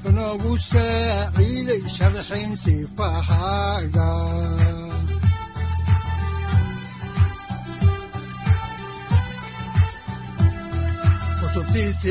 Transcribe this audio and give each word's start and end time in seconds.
udanogu 0.00 0.52
saaciiday 0.70 1.82
sharxin 1.96 2.50
sifahaaga 2.62 4.08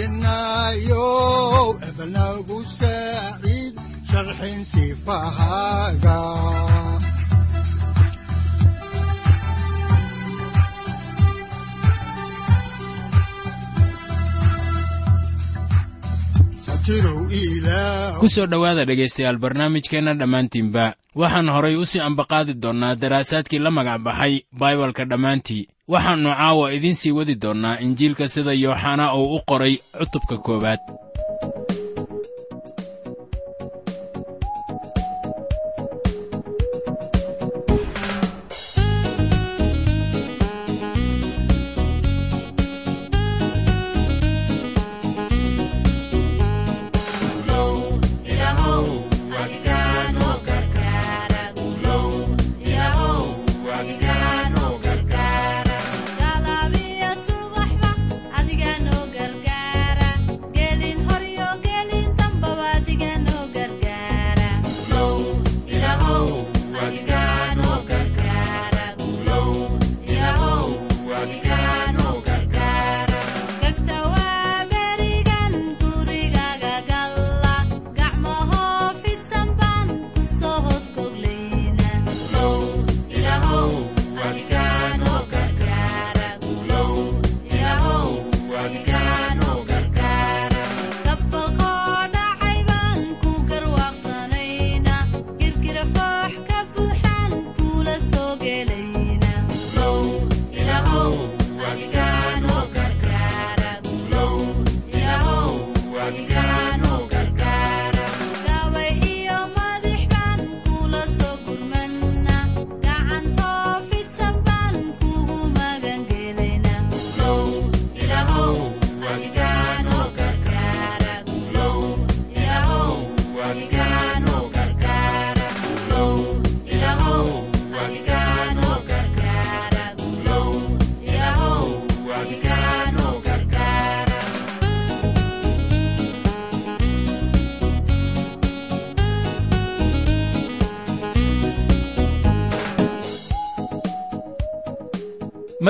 kutubtiisinayo 0.10 1.08
ebanagu 1.88 2.60
saaciid 2.80 3.74
sharxin 4.10 4.60
sifahaaga 4.72 6.18
ku 18.20 18.28
soo 18.30 18.46
dhowaada 18.52 18.86
dhegaystayaal 18.86 19.38
barnaamijkeenna 19.38 20.14
dhammaantiinba. 20.14 20.94
Waxaan 21.16 21.50
horay 21.50 21.76
u 21.76 21.86
sii 21.86 22.00
ambaqaadi 22.00 22.54
doonnaa 22.54 22.96
daraasaadkii 22.96 23.60
la 23.60 23.72
magac 23.72 24.02
baxay 24.02 24.42
baibalka 24.60 25.06
dhammaantii. 25.06 25.68
Waxaannu 25.88 26.30
caawa 26.40 26.74
idiin 26.74 26.96
sii 26.96 27.12
wadi 27.12 27.36
doonnaa 27.36 27.80
injiilka 27.86 28.28
sida 28.28 28.54
yooxanaa 28.54 29.14
uu 29.16 29.36
u 29.36 29.40
qoray 29.50 29.76
cutubka 30.00 30.38
koowaad 30.38 30.80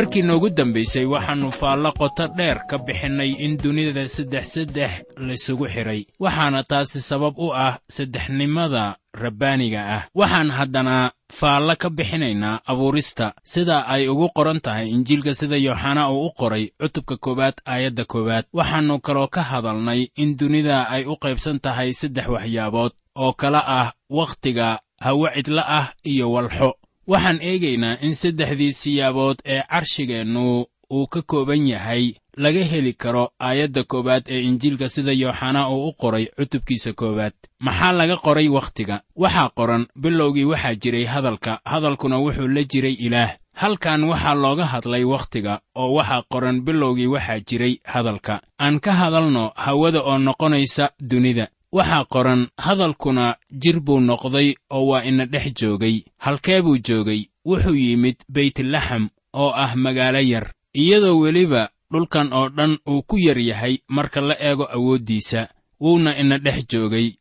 markii 0.09 0.21
noogu 0.23 0.49
dambaysay 0.49 1.05
waxaannu 1.05 1.51
faallo 1.51 1.91
qoto 1.91 2.27
dheer 2.37 2.65
ka 2.67 2.77
bixinnay 2.77 3.31
in 3.45 3.57
dunida 3.57 4.07
saddex 4.09 4.45
saddex 4.53 4.91
laysugu 5.17 5.67
xidhay 5.67 6.05
waxaana 6.19 6.63
taasi 6.63 7.01
sabab 7.01 7.37
u 7.37 7.53
ah 7.53 7.77
saddexnimada 7.89 8.95
rabbaaniga 9.13 9.81
ah. 9.95 10.03
Waxaan 10.15 10.49
haddana 10.51 11.11
faallo 11.31 11.75
ka 11.77 11.89
bixinaynaa 11.89 12.61
abuurista 12.65 13.33
sida 13.43 13.85
ay 13.87 14.07
ugu 14.09 14.29
qoran 14.35 14.59
tahay 14.61 14.89
injiilka 14.89 15.33
sida 15.35 15.57
yooxanaa 15.57 16.09
uu 16.11 16.25
u 16.25 16.31
qoray 16.39 16.65
cutubka 16.81 17.17
koowaad 17.17 17.61
aayadda 17.65 18.05
koowaad. 18.05 18.45
Waxaannu 18.53 18.99
kaloo 18.99 19.27
ka 19.27 19.41
hadalnay 19.41 20.07
in 20.17 20.35
dunida 20.37 20.89
ay 20.89 21.05
u 21.05 21.15
qaybsan 21.21 21.59
tahay 21.59 21.93
saddex 21.93 22.27
waxyaabood 22.27 22.93
oo 23.15 23.33
kala 23.33 23.61
ah 23.67 23.93
wakhtiga 24.09 24.79
hawo 24.99 25.29
cidla 25.35 25.63
ah 25.67 25.87
iyo 26.03 26.31
walxo 26.31 26.73
waxaan 27.11 27.39
eegaynaa 27.41 27.97
in 28.05 28.15
saddexdii 28.21 28.73
siyaabood 28.81 29.37
ee 29.45 29.61
carshigeennu 29.71 30.65
uu 30.95 31.07
ka 31.07 31.21
kooban 31.21 31.67
yahay 31.67 32.05
laga 32.37 32.63
heli 32.71 32.93
karo 32.93 33.23
aayadda 33.47 33.83
koowaad 33.83 34.23
ee 34.33 34.41
injiilka 34.49 34.89
sida 34.89 35.11
yooxanaa 35.23 35.69
uu 35.73 35.87
u 35.89 35.93
qoray 36.01 36.25
cutubkiisa 36.37 36.93
koowaad. 36.93 37.33
Maxaa 37.65 37.91
laga 37.99 38.17
qoray 38.25 38.47
wakhtiga? 38.57 39.01
Waxaa 39.15 39.49
qoran 39.57 39.83
bilowgii 40.01 40.45
waxaa 40.51 40.75
jiray 40.81 41.05
hadalka. 41.05 41.59
Hadalkuna 41.65 42.17
wuxuu 42.23 42.47
la 42.47 42.63
jiray 42.71 42.95
ilaah. 43.05 43.31
Halkan 43.61 44.03
waxaa 44.03 44.35
looga 44.43 44.65
hadlay 44.65 45.03
wakhtiga 45.03 45.53
oo 45.75 45.93
waxaa 45.97 46.23
qoran 46.31 46.61
bilowgii 46.61 47.07
waxaa 47.07 47.39
jiray 47.39 47.75
hadalka. 47.83 48.41
Aan 48.61 48.79
ka 48.79 48.91
hadalno 48.91 49.51
hawada 49.55 49.99
oo 50.01 50.17
noqonaysa 50.17 50.89
dunida 51.09 51.47
waxaa 51.71 52.05
qoran 52.05 52.47
hadalkuna 52.57 53.35
jir 53.61 53.79
buu 53.79 53.99
noqday 53.99 54.55
oo 54.69 54.85
waa 54.89 55.03
ina 55.03 55.25
dhex 55.25 55.53
joogay. 55.59 56.03
Halkee 56.17 56.61
buu 56.61 56.77
joogay? 56.77 57.21
Wuxuu 57.45 57.75
yimid 57.75 58.17
beytlaxam 58.29 59.09
oo 59.33 59.51
ah 59.55 59.75
magaalo 59.75 60.19
yar. 60.19 60.53
Iyadoo 60.73 61.19
weliba 61.19 61.69
dhulkan 61.91 62.33
oo 62.33 62.49
dhan 62.49 62.77
uu 62.89 63.01
ku 63.03 63.17
yar 63.17 63.37
yahay 63.39 63.77
marka 63.87 64.21
la 64.21 64.35
eego 64.39 64.65
awooddiisa 64.75 65.47
wuuna 65.81 66.17
ina 66.17 66.37
dhex 66.37 66.67
joogay. 66.71 67.13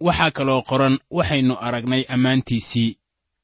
Waxaa 0.00 0.30
kaloo 0.30 0.62
qoran 0.62 0.98
waxaynu 1.10 1.54
aragnay 1.60 2.04
ammaantiisii 2.08 2.96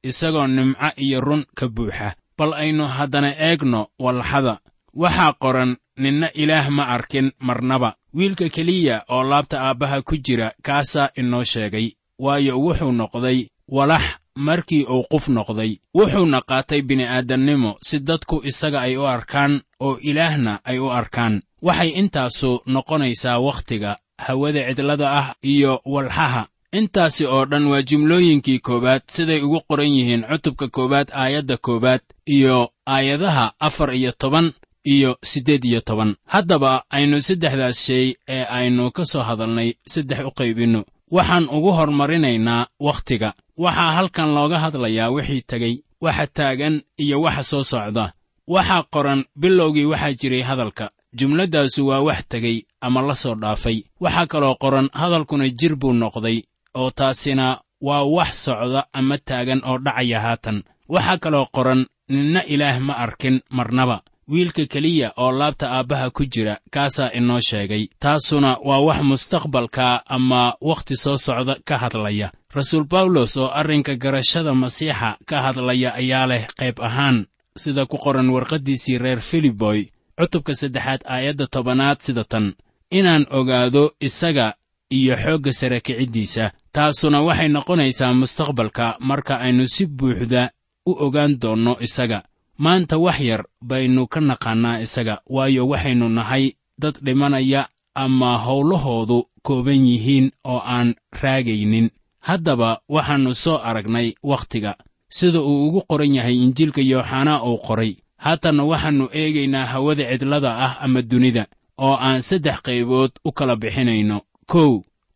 isagoo 0.02 0.46
nimco 0.46 0.88
iyo 0.96 1.20
run 1.20 1.44
ka 1.54 1.68
buuxa. 1.68 2.14
Bal 2.38 2.52
aynu 2.54 2.84
haddana 2.86 3.30
eegno 3.38 3.86
walxada. 3.98 4.58
Waxaa 4.94 5.32
qoran 5.32 5.76
ninna 6.02 6.28
ilaah 6.42 6.68
ma 6.76 6.84
arkin 6.96 7.32
marnaba. 7.46 7.90
Wiilka 8.14 8.48
keliya 8.48 8.96
oo 9.08 9.22
laabta 9.30 9.56
aabbaha 9.66 10.02
ku 10.02 10.16
jira 10.16 10.48
kaasaa 10.66 11.10
inoo 11.20 11.42
sheegay. 11.52 11.86
Waayo 12.18 12.54
wuxuu 12.64 12.92
noqday 12.92 13.38
walax 13.68 14.02
markii 14.46 14.84
uu 14.94 15.04
quf 15.10 15.28
noqday. 15.28 15.72
Wuxuuna 15.94 16.40
qaatay 16.48 16.82
bini'aadannimo 16.88 17.70
si 17.88 17.96
dadku 18.08 18.36
isaga 18.50 18.80
ay 18.86 18.96
u 18.96 19.04
arkaan 19.06 19.60
oo 19.80 19.98
ilaahna 20.10 20.52
ay 20.64 20.78
u 20.78 20.88
arkaan. 20.90 21.34
Waxay 21.62 21.90
intaasu 22.00 22.50
noqonaysaa 22.74 23.38
wakhtiga 23.46 23.98
hawada 24.18 24.62
cidlada 24.68 25.06
ah 25.20 25.28
iyo 25.42 25.80
walxaha. 25.84 26.46
Intaasi 26.72 27.24
oo 27.26 27.44
dhan 27.50 27.66
waa 27.66 27.82
jimlooyinkii 27.82 28.58
koowaad 28.58 29.02
siday 29.14 29.40
ugu 29.42 29.60
qoran 29.68 29.90
yihiin 29.96 30.22
cutubka 30.30 30.68
koowaad 30.68 31.08
aayadda 31.22 31.56
koowaad 31.56 32.00
iyo 32.26 32.70
aayadaha 32.86 33.52
afar 33.60 33.94
iyo 33.94 34.12
toban 34.12 34.52
iyo 34.84 35.16
siddeed 35.22 35.64
iyo 35.64 35.80
toban. 35.80 36.14
Haddaba 36.26 36.84
aynu 36.90 37.20
saddexdaas 37.20 37.78
shay 37.86 38.14
ee 38.28 38.44
aynu 38.44 38.90
ka 38.90 39.04
soo 39.04 39.22
hadalnay 39.22 39.74
saddex 39.86 40.20
u 40.24 40.30
qaybinno 40.38 40.84
waxaan 41.10 41.48
ugu 41.56 41.70
hormarinaynaa 41.72 42.66
wakhtiga. 42.80 43.32
Waxaa 43.58 43.92
halkan 43.96 44.34
looga 44.34 44.58
hadlayaa 44.58 45.10
wixii 45.14 45.42
tegey 45.50 45.74
waxa 46.00 46.26
taagan 46.26 46.82
iyo 46.98 47.20
waxa 47.22 47.42
soo 47.42 47.62
socda. 47.62 48.12
Waxaa 48.48 48.82
qoran 48.94 49.24
bilowgii 49.40 49.84
waxaa 49.92 50.12
jiray 50.20 50.42
hadalka. 50.42 50.90
Jumladdaasu 51.18 51.86
waa 51.88 52.00
wax 52.00 52.20
tegey 52.28 52.56
ama 52.80 53.02
la 53.02 53.14
soo 53.14 53.34
dhaafay. 53.34 53.78
Waxaa 54.00 54.26
kaloo 54.26 54.54
qoran 54.62 54.88
hadalkuna 54.92 55.48
jir 55.58 55.76
buu 55.76 55.92
noqday 55.92 56.38
oo 56.74 56.90
taasina 56.90 57.60
waa 57.80 58.04
wax 58.16 58.32
socda 58.44 58.86
ama 58.92 59.18
taagan 59.18 59.60
oo 59.64 59.78
dhacaya 59.78 60.20
haatan. 60.20 60.62
Waxaa 60.88 61.18
kaloo 61.18 61.46
qoran 61.56 61.86
ninna 62.08 62.40
ilaah 62.54 62.78
ma 62.80 62.94
arkin 63.04 63.40
marnaba 63.50 63.96
wiilka 64.30 64.66
keliya 64.72 65.12
oo 65.16 65.32
laabta 65.32 65.66
aabbaha 65.76 66.10
ku 66.10 66.24
jira 66.32 66.58
kaasaa 66.70 67.10
inoo 67.18 67.40
sheegay. 67.48 67.88
Taasuna 68.02 68.56
waa 68.68 68.80
wax 68.80 69.00
mustaqbalka 69.02 70.02
ama 70.06 70.54
wakhti 70.60 70.96
soo 70.96 71.16
socda 71.18 71.56
ka 71.64 71.78
hadlaya. 71.78 72.32
Rasuul 72.54 72.84
bawlos 72.84 73.36
oo 73.36 73.50
arrinka 73.60 73.94
garashada 73.96 74.54
masiixa 74.54 75.16
ka 75.28 75.36
hadlaya 75.42 75.94
ayaa 75.94 76.26
leh 76.26 76.46
qayb 76.58 76.80
ahaan 76.80 77.26
sida 77.56 77.86
ku 77.86 77.96
qoran 77.98 78.30
warqaddiisii 78.30 78.98
reer 78.98 79.20
filiboy 79.20 79.80
cutubka 80.18 80.54
saddexaad 80.54 81.00
aayadda 81.04 81.46
tobanaad 81.46 81.98
sida 82.00 82.24
tan. 82.24 82.54
Inaan 82.90 83.26
ogaado 83.30 83.92
isaga 84.00 84.54
iyo 84.90 85.14
xoogga 85.16 85.52
sare 85.52 85.80
kiciddiisa 85.80 86.50
taasuna 86.72 87.22
waxay 87.22 87.48
noqonaysaa 87.48 88.12
mustaqbalka 88.14 88.96
marka 89.00 89.34
aynu 89.44 89.66
si 89.74 89.86
buuxda 89.86 90.50
u 90.86 90.92
ogaan 91.06 91.38
doonno 91.42 91.76
isaga 91.86 92.22
maanta 92.64 92.96
wax 93.04 93.18
yar 93.28 93.42
baynu 93.70 94.02
ka 94.12 94.20
naqaannaa 94.28 94.80
isaga 94.84 95.14
waayo 95.34 95.62
waxaynu 95.72 96.06
nahay 96.18 96.44
dad 96.82 96.96
dhimanaya 97.06 97.62
ama 97.94 98.30
howlahoodu 98.46 99.18
kooban 99.46 99.82
yihiin 99.90 100.26
oo 100.52 100.60
aan 100.74 100.88
raagaynin. 101.22 101.86
Haddaba 102.28 102.70
waxaannu 102.94 103.32
soo 103.44 103.58
aragnay 103.68 104.08
wakhtiga 104.30 104.72
sida 105.16 105.40
uu 105.40 105.66
ugu 105.68 105.80
qoran 105.90 106.14
yahay 106.18 106.36
injiilka 106.44 106.80
yooxanaa 106.92 107.42
uu 107.48 107.58
qoray. 107.66 107.92
Haatanna 108.24 108.62
waxaannu 108.70 109.06
eegaynaa 109.20 109.66
hawada 109.72 110.04
cidlada 110.18 110.50
ah 110.66 110.74
ama 110.84 111.00
dunida 111.10 111.44
oo 111.78 111.96
aan 112.06 112.20
saddex 112.28 112.58
qaybood 112.66 113.10
u 113.24 113.32
kala 113.32 113.54
bixinayno. 113.56 114.18
Kow 114.52 114.72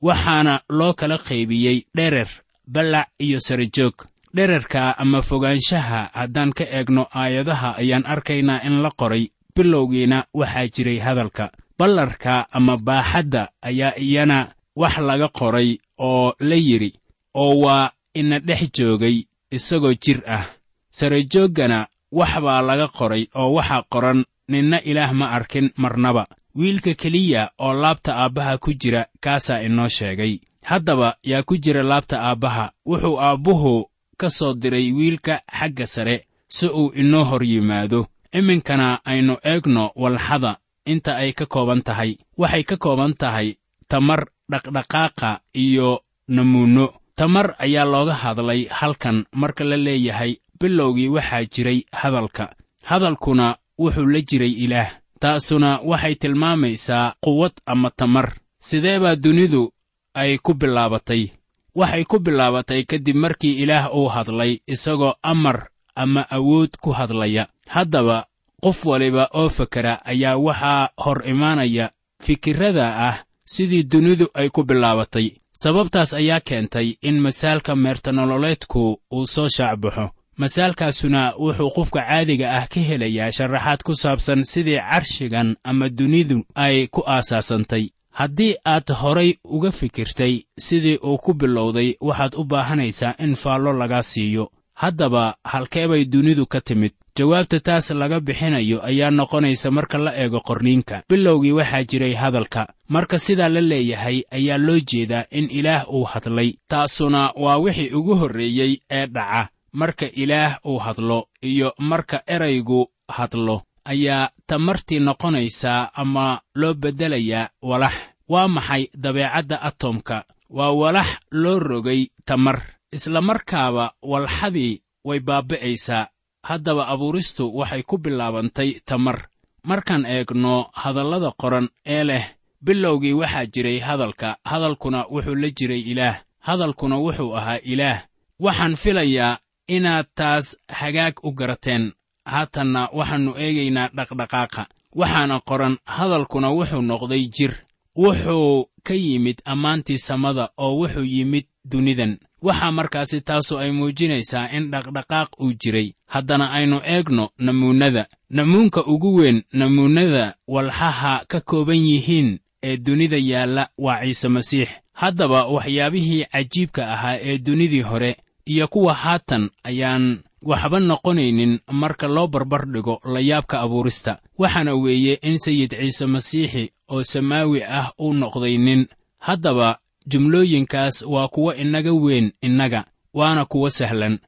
waxaana 0.06 0.54
loo 0.78 0.92
kala 1.00 1.16
qaybiyey 1.28 1.78
dherer 1.96 2.28
ballac 2.74 3.08
iyo 3.24 3.38
sarajoog 3.46 3.96
dherarka 4.34 4.98
ama 4.98 5.22
fogaanshaha 5.22 6.10
haddaan 6.14 6.52
ka 6.52 6.64
eegno 6.64 7.06
aayadaha 7.14 7.76
ayaan 7.78 8.06
arkaynaa 8.06 8.60
in 8.66 8.82
la 8.82 8.90
qoray 8.90 9.28
bilowgiina 9.56 10.24
waxaa 10.34 10.66
jiray 10.74 10.98
hadalka. 10.98 11.50
Ballarka 11.78 12.46
ama 12.52 12.76
baaxadda 12.76 13.48
ayaa 13.62 13.94
iyana 13.98 14.54
wax 14.76 14.98
laga 14.98 15.28
qoray 15.28 15.78
oo 15.98 16.34
la 16.40 16.54
yidhi 16.56 16.92
oo 17.34 17.54
waa 17.64 17.90
ina 18.14 18.38
dhex 18.38 18.70
joogay 18.76 19.22
isagoo 19.50 19.94
jir 19.94 20.20
ah. 20.26 20.44
Sarajooggana 20.90 21.86
wax 22.12 22.40
baa 22.42 22.62
laga 22.62 22.88
qoray 22.88 23.26
oo 23.34 23.52
waxaa 23.54 23.82
qoran 23.92 24.24
ninna 24.48 24.78
ilaah 24.82 25.12
ma 25.12 25.30
arkin 25.30 25.70
marnaba. 25.76 26.26
Wiilka 26.54 26.94
keliya 26.94 27.50
oo 27.58 27.74
laabta 27.74 28.14
aabbaha 28.16 28.58
ku 28.58 28.72
jira 28.74 29.06
kaasaa 29.20 29.62
inoo 29.66 29.88
sheegay. 29.88 30.38
Haddaba 30.62 31.16
yaa 31.22 31.42
ku 31.42 31.56
jira 31.56 31.82
laabta 31.82 32.20
aabbaha 32.22 32.72
wuxuu 32.86 33.18
aabbuhu 33.20 33.90
ka 34.20 34.30
soo 34.30 34.54
diray 34.54 34.92
wiilka 34.92 35.40
xagga 35.58 35.86
sare 35.86 36.16
si 36.48 36.66
uu 36.68 36.92
inoo 36.94 37.24
hor 37.24 37.42
yimaado. 37.44 38.06
Iminkana 38.32 39.00
aynu 39.04 39.36
eegno 39.44 39.90
walxada 39.96 40.56
inta 40.86 41.16
ay 41.16 41.32
ka 41.32 41.46
kooban 41.46 41.82
tahay. 41.82 42.16
Waxay 42.38 42.64
ka 42.64 42.76
kooban 42.76 43.14
tahay 43.14 43.48
tamar 43.88 44.26
dhaqdhaqaaqa 44.50 45.40
iyo 45.54 46.00
namuunno 46.28 46.86
tamar 47.16 47.54
ayaa 47.58 47.84
looga 47.92 48.14
hadlay 48.22 48.60
halkan 48.78 49.24
marka 49.32 49.64
la 49.64 49.76
leeyahay 49.76 50.32
bilowgii 50.60 51.08
waxaa 51.08 51.44
jiray 51.52 51.80
hadalka. 51.92 52.54
Hadalkuna 52.84 53.56
wuxuu 53.78 54.06
la 54.06 54.20
jiray 54.20 54.50
ilaah. 54.64 54.90
Taasuna 55.20 55.80
waxay 55.84 56.14
tilmaamaysaa 56.14 57.14
quwad 57.24 57.52
ama 57.66 57.90
tamar. 57.90 58.34
Sidee 58.60 58.98
baa 58.98 59.16
dunidu 59.16 59.72
ay 60.14 60.38
ku 60.38 60.54
bilaabatay 60.54 61.30
waxay 61.74 62.04
ku 62.04 62.18
bilaabatay 62.18 62.84
kadib 62.84 63.16
markii 63.16 63.62
ilaah 63.62 63.90
uu 63.96 64.08
hadlay 64.08 64.58
isagoo 64.66 65.14
amar 65.22 65.68
ama 65.96 66.26
awood 66.30 66.70
ku 66.82 66.90
hadlaya. 66.92 67.46
Haddaba 67.66 68.26
qof 68.62 68.84
waliba 68.86 69.28
oo 69.34 69.48
fekera 69.48 70.00
ayaa 70.04 70.36
waxaa 70.36 70.88
hor 71.04 71.28
imaanaya 71.28 71.90
fikirrada 72.22 72.86
ah 73.08 73.16
sidii 73.46 73.82
dunidu 73.82 74.26
ay 74.34 74.48
ku 74.50 74.62
bilaabatay. 74.64 75.30
Sababtaas 75.52 76.12
ayaa 76.14 76.40
keentay 76.40 76.96
in 77.02 77.20
masaalka 77.20 77.76
meertanololeedku 77.76 79.00
uu 79.12 79.26
soo 79.26 79.48
shaacbaxo 79.48 80.10
masaalkaasuna 80.36 81.32
wuxuu 81.38 81.70
qofka 81.70 82.00
caadiga 82.08 82.46
ah 82.58 82.66
ka 82.66 82.80
helayaa 82.80 83.30
sharaxaad 83.36 83.80
ku 83.86 83.94
saabsan 83.94 84.42
sidii 84.44 84.80
carshigan 84.90 85.56
ama 85.64 85.88
dunidu 85.88 86.42
ay 86.54 86.86
ku 86.86 87.02
aasaasantay 87.06 87.84
haddii 88.18 88.54
aad 88.64 88.88
horay 89.00 89.30
uga 89.44 89.70
fikirtay 89.70 90.34
sidii 90.66 90.98
uu 91.08 91.18
ku 91.18 91.34
bilowday 91.34 91.94
waxaad 92.00 92.34
u 92.40 92.44
baahanaysaa 92.44 93.14
in 93.18 93.34
faallo 93.34 93.72
laga 93.72 94.02
siiyo. 94.02 94.50
Haddaba 94.74 95.34
halkee 95.44 95.86
bay 95.88 96.04
dunidu 96.04 96.46
ka 96.46 96.60
timid? 96.60 96.92
Jawaabta 97.16 97.60
taas 97.60 97.90
laga 97.90 98.20
bixinayo 98.20 98.78
ayaa 98.84 99.10
noqonaysa 99.10 99.70
marka 99.70 99.98
la 99.98 100.12
eego 100.22 100.40
qorniinka. 100.40 101.02
Bilowgii 101.10 101.52
waxaa 101.52 101.84
jiray 101.84 102.14
hadalka. 102.14 102.66
Marka 102.88 103.18
sidaa 103.18 103.48
la 103.48 103.60
leeyahay 103.60 104.22
ayaa 104.30 104.58
loo 104.58 104.80
jeedaa 104.90 105.24
in 105.30 105.46
ilaah 105.50 105.86
uu 105.94 106.04
hadlay. 106.04 106.54
Taasuna 106.68 107.32
waa 107.36 107.56
wixii 107.58 107.90
ugu 107.94 108.14
horreeyey 108.16 108.78
ee 108.90 109.06
dhaca. 109.06 109.48
Marka 109.72 110.06
ilaah 110.06 110.58
uu 110.66 110.78
hadlo 110.78 111.28
iyo 111.42 111.72
marka 111.78 112.22
eraygu 112.26 112.90
hadlo 113.08 113.62
ayaa 113.84 114.30
tamartii 114.46 114.98
noqonaysaa 115.00 115.90
ama 115.94 116.40
loo 116.54 116.74
beddelayaa 116.74 117.48
walax. 117.62 117.94
Waa 118.28 118.48
maxay 118.48 118.88
dabeecadda 118.96 119.62
atomka 119.62 120.24
waa 120.50 120.70
walax 120.72 121.08
loo 121.30 121.58
rogay 121.58 122.06
tamar. 122.24 122.62
Isla 122.92 123.20
markaaba 123.20 123.92
walxadii 124.02 124.82
way 125.04 125.20
baaba'aysaa. 125.20 126.08
Haddaba 126.42 126.88
abuuristu 126.88 127.56
waxay 127.56 127.82
ku 127.82 127.98
bilaabantay 127.98 128.80
tamar. 128.84 129.28
Markaan 129.64 130.06
eegno 130.06 130.68
hadallada 130.72 131.32
qoran 131.40 131.68
ee 131.86 132.04
leh 132.04 132.24
bilowgii 132.64 133.12
waxaa 133.12 133.46
jiray 133.46 133.78
hadalka. 133.78 134.36
Hadalkuna 134.44 135.06
wuxuu 135.10 135.34
la 135.34 135.48
jiray 135.50 135.80
ilaah. 135.80 136.16
Hadalkuna 136.40 136.96
wuxuu 136.98 137.36
ahaa 137.36 137.58
ilaah. 137.64 138.02
Waxaan 138.40 138.76
filayaa 138.76 139.38
inaad 139.68 140.06
taas 140.14 140.56
hagaag 140.68 141.14
u 141.24 141.32
garateen 141.32 141.92
haatanna 142.24 142.88
waxaannu 142.92 143.32
eegaynaa 143.38 143.88
dhaqdhaqaaqa. 143.96 144.62
Waxaana 144.94 145.40
qoran 145.48 145.76
hadalkuna 145.96 146.48
wuxuu 146.50 146.82
noqday 146.82 147.24
jir. 147.36 147.52
Wuxuu 147.96 148.66
ka 148.82 148.94
yimid 148.94 149.38
ammaantii 149.44 149.98
samada 149.98 150.48
oo 150.58 150.76
wuxuu 150.80 151.04
yimid 151.04 151.44
dunidan. 151.64 152.18
Waxaa 152.42 152.72
markaasi 152.72 153.20
taasu 153.20 153.58
ay 153.58 153.70
muujinaysaa 153.70 154.48
in 154.56 154.70
dhaqdhaqaaq 154.70 155.28
uu 155.40 155.52
jiray. 155.62 155.92
Haddana 156.06 156.50
aynu 156.52 156.80
eegno 156.84 157.30
namuunnada. 157.38 158.06
Namuunka 158.30 158.84
ugu 158.86 159.14
weyn 159.14 159.42
namuunnada 159.52 160.34
walxaha 160.48 161.24
ka 161.28 161.40
kooban 161.40 161.76
yihiin 161.88 162.38
ee 162.62 162.76
dunida 162.76 163.16
yaalla 163.16 163.68
waa 163.78 164.00
ciise 164.04 164.28
masiix. 164.28 164.68
Haddaba 164.92 165.46
waxyaabihii 165.46 166.24
cajiibka 166.32 166.92
ahaa 166.92 167.16
ee 167.20 167.38
dunidii 167.38 167.80
hore 167.80 168.16
iyo 168.46 168.68
kuwa 168.68 168.94
haatan 168.94 169.50
ayaan 169.64 170.22
waxba 170.44 170.78
noqonaynin 170.80 171.52
marka 171.80 172.06
loo 172.08 172.26
barbar 172.26 172.62
dhigo 172.72 173.00
layaabka 173.14 173.56
abuurista. 173.64 174.12
Waxaana 174.38 174.72
weeye 174.82 175.14
in 175.22 175.38
sayid 175.38 175.70
ciise 175.80 176.06
masiixi 176.06 176.64
oo 176.92 177.02
samaawi 177.12 177.62
ah 177.78 177.92
uu 178.00 178.12
noqday 178.12 178.56
nin. 178.58 178.86
Haddaba 179.26 179.78
jumlooyinkaas 180.10 181.02
waa 181.02 181.28
kuwo 181.28 181.54
inaga 181.54 181.92
weyn 181.92 182.32
innaga 182.42 182.84
waana 183.14 183.44
kuwo 183.44 183.70
sahlan. 183.70 184.18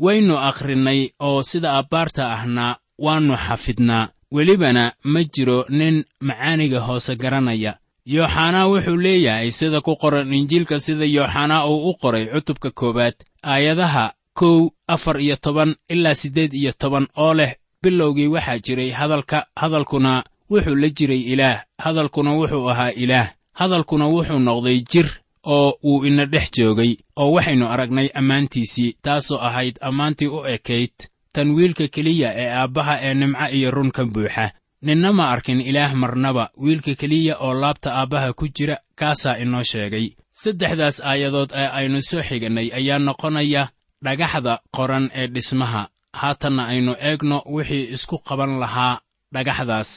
Waynu 0.00 0.38
akhrinnay 0.38 1.10
oo 1.20 1.42
sida 1.42 1.72
abbaarta 1.80 2.32
ahna 2.32 2.76
waannu 2.98 3.36
xafidnaa. 3.36 4.08
Welibana 4.32 4.92
ma 5.04 5.24
jiro 5.24 5.64
nin 5.68 6.04
macaaniga 6.20 6.80
hoose 6.80 7.16
garanaya. 7.16 7.74
Yooxanaa 8.06 8.66
wuxuu 8.66 8.96
leeyahay 8.96 9.50
sida 9.50 9.80
ku 9.80 9.96
qoran 9.96 10.32
injiilka 10.32 10.80
sida 10.80 11.04
yooxanaa 11.04 11.66
uu 11.68 11.90
u 11.90 11.94
qoray 11.94 12.26
cutubka 12.26 12.70
koowaad 12.70 13.14
aayadaha 13.42 14.12
kow 14.38 14.58
afar 14.94 15.16
iyo 15.20 15.36
toban 15.44 15.70
ilaa 15.88 16.14
siddeed 16.20 16.52
iyo 16.54 16.72
toban 16.78 17.06
oo 17.16 17.34
leh 17.34 17.52
bilowgii 17.82 18.26
waxaa 18.34 18.58
jiray 18.58 18.90
hadalka 18.90 19.46
hadalkuna 19.62 20.12
wuxuu 20.50 20.74
la 20.82 20.88
jiray 20.96 21.20
ilaah 21.32 21.58
hadalkuna 21.84 22.30
wuxuu 22.38 22.68
ahaa 22.70 22.90
ilaah 23.02 23.28
hadalkuna 23.60 24.06
wuxuu 24.14 24.38
noqday 24.48 24.78
jir 24.92 25.08
oo 25.54 25.78
uu 25.84 26.04
ina 26.08 26.24
dhex 26.32 26.46
joogay 26.56 26.92
oo 27.16 27.30
waxaynu 27.32 27.66
aragnay 27.68 28.08
ammaantiisii 28.14 28.96
taasoo 29.02 29.38
ahayd 29.48 29.76
ammaantii 29.80 30.26
u 30.36 30.46
ekayd 30.54 30.94
tan 31.32 31.50
wiilka 31.56 31.88
keliya 31.94 32.28
ee 32.42 32.50
aabbaha 32.60 32.94
ee 33.06 33.14
nimco 33.14 33.46
iyo 33.56 33.70
run 33.70 33.90
ka 33.90 34.04
buuxa. 34.04 34.46
Ninna 34.82 35.12
ma 35.12 35.30
arkin 35.34 35.60
ilaah 35.60 35.94
marnaba 35.94 36.50
wiilka 36.64 36.94
keliya 37.00 37.34
oo 37.40 37.54
laabta 37.54 37.90
aabbaha 37.94 38.32
ku 38.32 38.48
jira 38.56 38.76
kaasaa 39.00 39.36
inoo 39.42 39.62
sheegay. 39.62 40.06
Saddexdaas 40.32 41.00
aayadood 41.00 41.50
ee 41.54 41.68
aynu 41.78 42.02
soo 42.02 42.22
xigannay 42.28 42.68
ayaa 42.78 42.98
noqonaya 42.98 43.62
dhagaxda 44.06 44.54
qoran 44.76 45.04
ee 45.20 45.26
dhismaha. 45.34 45.82
Haatanna 46.20 46.62
aynu 46.72 46.92
eegno 47.08 47.38
wixii 47.54 47.84
isku 47.94 48.16
qaban 48.28 48.52
lahaa 48.62 48.94
dhagaxdaas. 49.34 49.90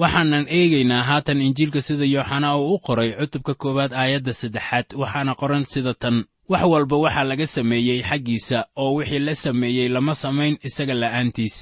Waxaanan 0.00 0.44
eegaynaa 0.58 1.02
haatan 1.08 1.40
injiilka 1.46 1.80
sida 1.86 2.04
yooxanaa 2.14 2.56
uu 2.58 2.74
u 2.74 2.78
qoray 2.86 3.10
cutubka 3.18 3.54
koowaad 3.62 3.92
aayadda 4.02 4.32
saddexaad 4.40 4.86
waxaana 5.00 5.32
qoran 5.40 5.64
sida 5.72 5.94
tan. 6.02 6.16
Wax 6.50 6.62
walba 6.72 6.96
waxaa 7.04 7.24
laga 7.30 7.46
sameeyey 7.56 8.00
xaggiisa 8.08 8.58
oo 8.82 8.90
wixii 8.96 9.18
la 9.26 9.34
sameeyey 9.44 9.88
lama 9.94 10.14
samayn 10.22 10.54
isaga 10.68 10.94
la'aantiis. 11.02 11.56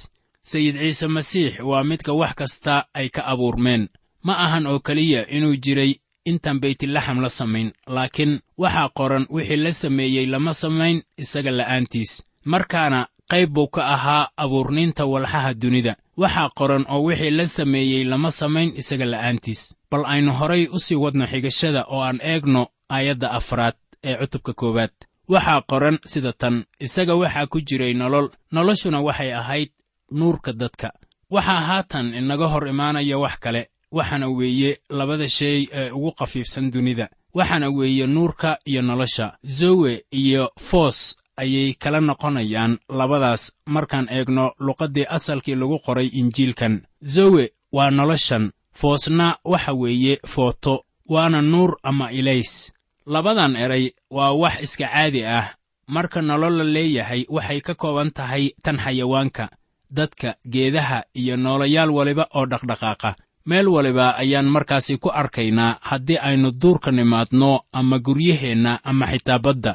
Sayid 0.51 0.77
ciise 0.83 1.07
masiix 1.17 1.53
waa 1.71 1.85
midka 1.91 2.13
wax 2.21 2.33
kasta 2.41 2.75
ay 2.99 3.09
ka 3.15 3.23
abuurmeen. 3.33 3.83
Ma 4.27 4.33
ahan 4.45 4.67
oo 4.71 4.79
keliya 4.87 5.21
inuu 5.37 5.57
jiray 5.65 5.93
intaan 6.25 6.61
baytlaxam 6.61 7.21
la 7.21 7.29
samayn 7.29 7.73
laakiin 7.87 8.41
waxaa 8.59 8.89
qoran 8.99 9.27
wixii 9.31 9.57
la 9.57 9.73
sameeyey 9.73 10.27
lama 10.27 10.55
samayn 10.55 11.03
isaga 11.19 11.51
la'aantiis. 11.51 12.23
Markaana 12.45 13.07
qayb 13.31 13.51
buu 13.55 13.69
ka 13.69 13.83
ahaa 13.95 14.29
abuurniinta 14.37 15.07
walxaha 15.07 15.55
dunida. 15.55 15.97
Waxaa 16.17 16.51
qoran 16.59 16.85
oo 16.89 17.03
wixii 17.07 17.31
la 17.31 17.47
sameeyey 17.47 18.05
lama 18.05 18.31
samayn 18.31 18.73
isaga 18.77 19.05
la'aantiis. 19.05 19.75
Bal 19.91 20.05
aynu 20.07 20.33
horay 20.33 20.69
u 20.73 20.79
sii 20.79 20.95
wadno 20.97 21.27
xigashada 21.27 21.85
oo 21.89 22.03
aan 22.03 22.19
eegno 22.23 22.67
aayadda 22.91 23.31
afraad 23.31 23.75
ee 24.05 24.17
cutubka 24.17 24.53
koowaad. 24.53 24.91
Waxaa 25.29 25.63
qoran 25.71 25.99
sida 26.07 26.33
tan 26.33 26.65
isaga 26.81 27.15
waxaa 27.15 27.47
ku 27.47 27.61
jiray 27.61 27.95
nolol. 27.95 28.29
Noloshuna 28.53 29.01
waxay 29.01 29.33
ahayd 29.35 29.71
nuurka 30.11 30.53
dadka. 30.53 30.93
Waxaa 31.31 31.61
haatan 31.69 32.15
inaga 32.15 32.47
hor 32.53 32.69
imaanaya 32.69 33.19
wax 33.19 33.37
kale 33.45 33.63
waxaana 33.93 34.29
weeye 34.29 34.79
labada 34.91 35.29
shay 35.29 35.69
ee 35.73 35.91
ugu 35.91 36.13
khafiifsan 36.19 36.71
dunida. 36.71 37.09
Waxaana 37.35 37.69
weeye 37.71 38.07
nuurka 38.07 38.59
iyo 38.65 38.83
nolosha. 38.83 39.37
Zowe 39.45 40.05
iyo 40.11 40.53
foos 40.59 41.17
ayay 41.37 41.75
kala 41.75 42.01
noqonayaan 42.01 42.79
labadaas 42.89 43.53
markaan 43.67 44.09
eegno 44.11 44.53
luqaddii 44.59 45.07
asalkii 45.09 45.55
lagu 45.55 45.79
qoray 45.79 46.07
injiilkan. 46.07 46.83
Zowe 47.03 47.53
waa 47.73 47.91
noloshan 47.91 48.51
foosna 48.73 49.37
waxa 49.45 49.73
weeye 49.73 50.21
footo 50.27 50.85
waana 51.09 51.43
nuur 51.43 51.77
ama 51.83 52.13
ilays. 52.13 52.73
Labadan 53.07 53.57
eray 53.57 53.91
waa 54.11 54.33
wax 54.33 54.63
iska 54.63 54.87
caadi 54.89 55.25
ah. 55.25 55.55
Marka 55.87 56.23
nolol 56.23 56.57
la 56.59 56.65
leeyahay 56.65 57.27
waxay 57.29 57.61
ka 57.61 57.75
kooban 57.75 58.11
tahay 58.11 58.51
tan 58.63 58.77
xayawaanka 58.79 59.49
dadka 59.91 60.35
geedaha 60.49 61.03
iyo 61.15 61.37
noolayaal 61.37 61.91
waliba 61.91 62.29
oo 62.35 62.47
dhaqdhaqaaqa 62.47 63.15
meel 63.51 63.69
waliba 63.75 64.07
ayaan 64.23 64.49
markaasi 64.55 64.95
ku 65.03 65.09
arkaynaa 65.21 65.79
haddii 65.89 66.19
aynu 66.29 66.49
duurka 66.63 66.91
nimaadno 66.99 67.51
ama 67.79 67.97
guryaheenna 68.07 68.73
ama 68.91 69.07
xitaa 69.13 69.39
badda. 69.45 69.73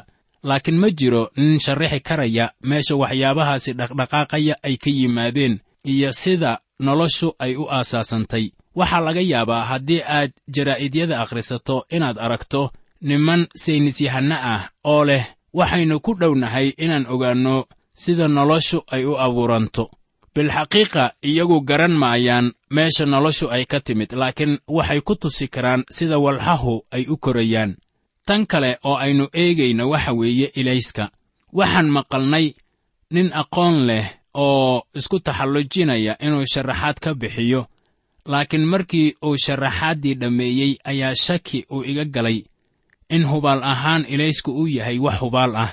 Laakiin 0.48 0.78
ma 0.82 0.88
jiro 0.98 1.22
nin 1.36 1.58
sharrixi 1.64 2.00
karaya 2.08 2.46
meesha 2.68 2.94
waxyaabahaasi 3.02 3.70
dhaqdhaqaaqaya 3.78 4.54
ay 4.68 4.76
ka 4.82 4.90
yimaadeen 4.98 5.54
iyo 5.92 6.10
sida 6.22 6.52
noloshu 6.86 7.28
ay 7.44 7.52
u 7.56 7.64
aasaasantay. 7.76 8.44
Waxaa 8.78 9.00
laga 9.06 9.20
yaabaa 9.32 9.64
haddii 9.70 10.02
aad 10.16 10.32
jaraa'idiyada 10.54 11.16
akhrisato 11.22 11.76
inaad 11.96 12.18
aragto 12.26 12.62
niman 13.08 13.46
saynisyahanno 13.62 14.36
ah 14.52 14.62
oo 14.92 15.04
leh 15.08 15.24
waxaynu 15.58 16.00
ku 16.04 16.12
dhownahay 16.20 16.68
inaan 16.84 17.06
ogaanno 17.14 17.56
sida 18.02 18.26
noloshu 18.36 18.78
ay 18.94 19.04
u 19.04 19.14
abuuranto 19.24 19.84
bilxaqiiqa 20.36 21.04
iyagu 21.24 21.60
garan 21.68 21.96
maayaan 22.02 22.52
meesha 22.70 23.04
noloshu 23.06 23.48
ay 23.50 23.64
ka 23.64 23.80
timid 23.80 24.12
laakiin 24.12 24.58
waxay 24.68 25.00
ku 25.00 25.14
tusi 25.16 25.48
karaan 25.48 25.84
sida 25.96 26.18
walxahu 26.18 26.84
ay 26.92 27.08
u 27.08 27.16
korayaan. 27.16 27.76
Tan 28.26 28.46
kale 28.46 28.76
oo 28.84 28.96
aynu 29.04 29.28
eegayno 29.32 29.88
waxa 29.88 30.12
weeye 30.12 30.52
ilayska. 30.60 31.04
Waxaan 31.52 31.88
maqalnay 31.96 32.46
nin 33.10 33.32
aqoon 33.32 33.86
leh 33.88 34.06
oo 34.34 34.82
isku 34.98 35.20
taxallujinaya 35.26 36.12
inuu 36.20 36.44
sharaxaad 36.52 36.96
ka 37.00 37.10
bixiyo 37.14 37.66
laakiin 38.26 38.66
markii 38.72 39.14
uu 39.24 39.36
sharaxaaddii 39.44 40.14
dhammeeyey 40.20 40.72
ayaa 40.84 41.14
shaki 41.24 41.64
uu 41.72 41.82
iga 41.90 42.04
galay 42.04 42.44
in 43.08 43.24
hubaal 43.30 43.62
ahaan 43.72 44.04
ilaysku 44.04 44.50
uu 44.52 44.68
yahay 44.68 44.98
wax 44.98 45.16
hubaal 45.22 45.56
ah 45.56 45.72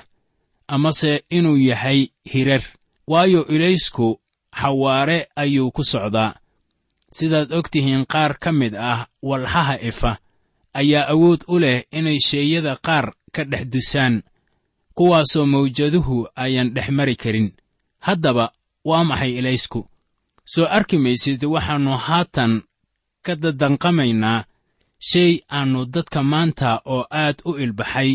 amase 0.68 1.24
inuu 1.30 1.56
yahay 1.56 2.08
hirar. 2.32 2.62
Waayo 3.06 3.44
ilaysku 3.46 4.20
xawaare 4.60 5.18
ayuu 5.36 5.70
ku 5.70 5.82
socdaa. 5.84 6.34
Sidaad 7.16 7.52
og 7.52 7.66
tihiin 7.70 8.06
qaar 8.12 8.38
ka 8.42 8.52
mid 8.52 8.74
ah 8.74 9.06
walxaha 9.22 9.76
ifa 9.90 10.12
ayaa 10.80 11.08
awood 11.12 11.40
u 11.48 11.58
leh 11.62 11.84
inay 11.98 12.18
sheeyada 12.28 12.76
qaar 12.86 13.06
ka 13.34 13.42
dhex 13.50 13.64
dusaan. 13.72 14.22
Kuwaasoo 14.94 15.46
mawjaduhu 15.46 16.16
ayaan 16.36 16.74
dhex 16.74 16.88
mari 16.90 17.16
karin. 17.16 17.48
Haddaba 18.06 18.52
waa 18.84 19.04
maxay 19.04 19.32
ilaysku? 19.38 19.80
Soo 20.44 20.66
arki 20.76 20.98
maysid 20.98 21.42
waxaannu 21.44 21.90
haatan 22.06 22.52
ka 23.24 23.32
dadanqamaynaa 23.42 24.44
shay 25.08 25.32
aannu 25.56 25.80
dadka 25.94 26.22
maanta 26.22 26.70
oo 26.84 27.06
aad 27.10 27.36
u 27.44 27.56
ilbaxay 27.64 28.10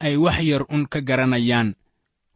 ay 0.00 0.16
wax 0.16 0.38
yar 0.50 0.62
un 0.74 0.86
ka 0.92 1.00
garanayaan. 1.00 1.74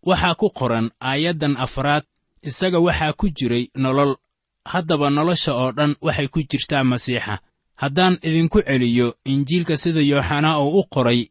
Waxaa 0.09 0.35
ku 0.41 0.47
qoran 0.59 0.91
aayaddan 1.01 1.57
afraad 1.57 2.05
isaga 2.43 2.79
waxaa 2.79 3.13
ku 3.13 3.29
jiray 3.31 3.71
nolol. 3.77 4.17
Haddaba 4.65 5.11
nolosha 5.11 5.55
oo 5.55 5.73
dhan 5.73 5.97
waxay 6.03 6.29
ku 6.29 6.41
jirtaa 6.51 6.85
masiixa. 6.85 7.39
Haddaan 7.77 8.19
idinku 8.23 8.63
celiyo 8.63 9.15
injiilka 9.25 9.77
sida 9.77 10.01
yooxanaa 10.01 10.61
uu 10.61 10.79
u 10.81 10.85
qoray 10.95 11.29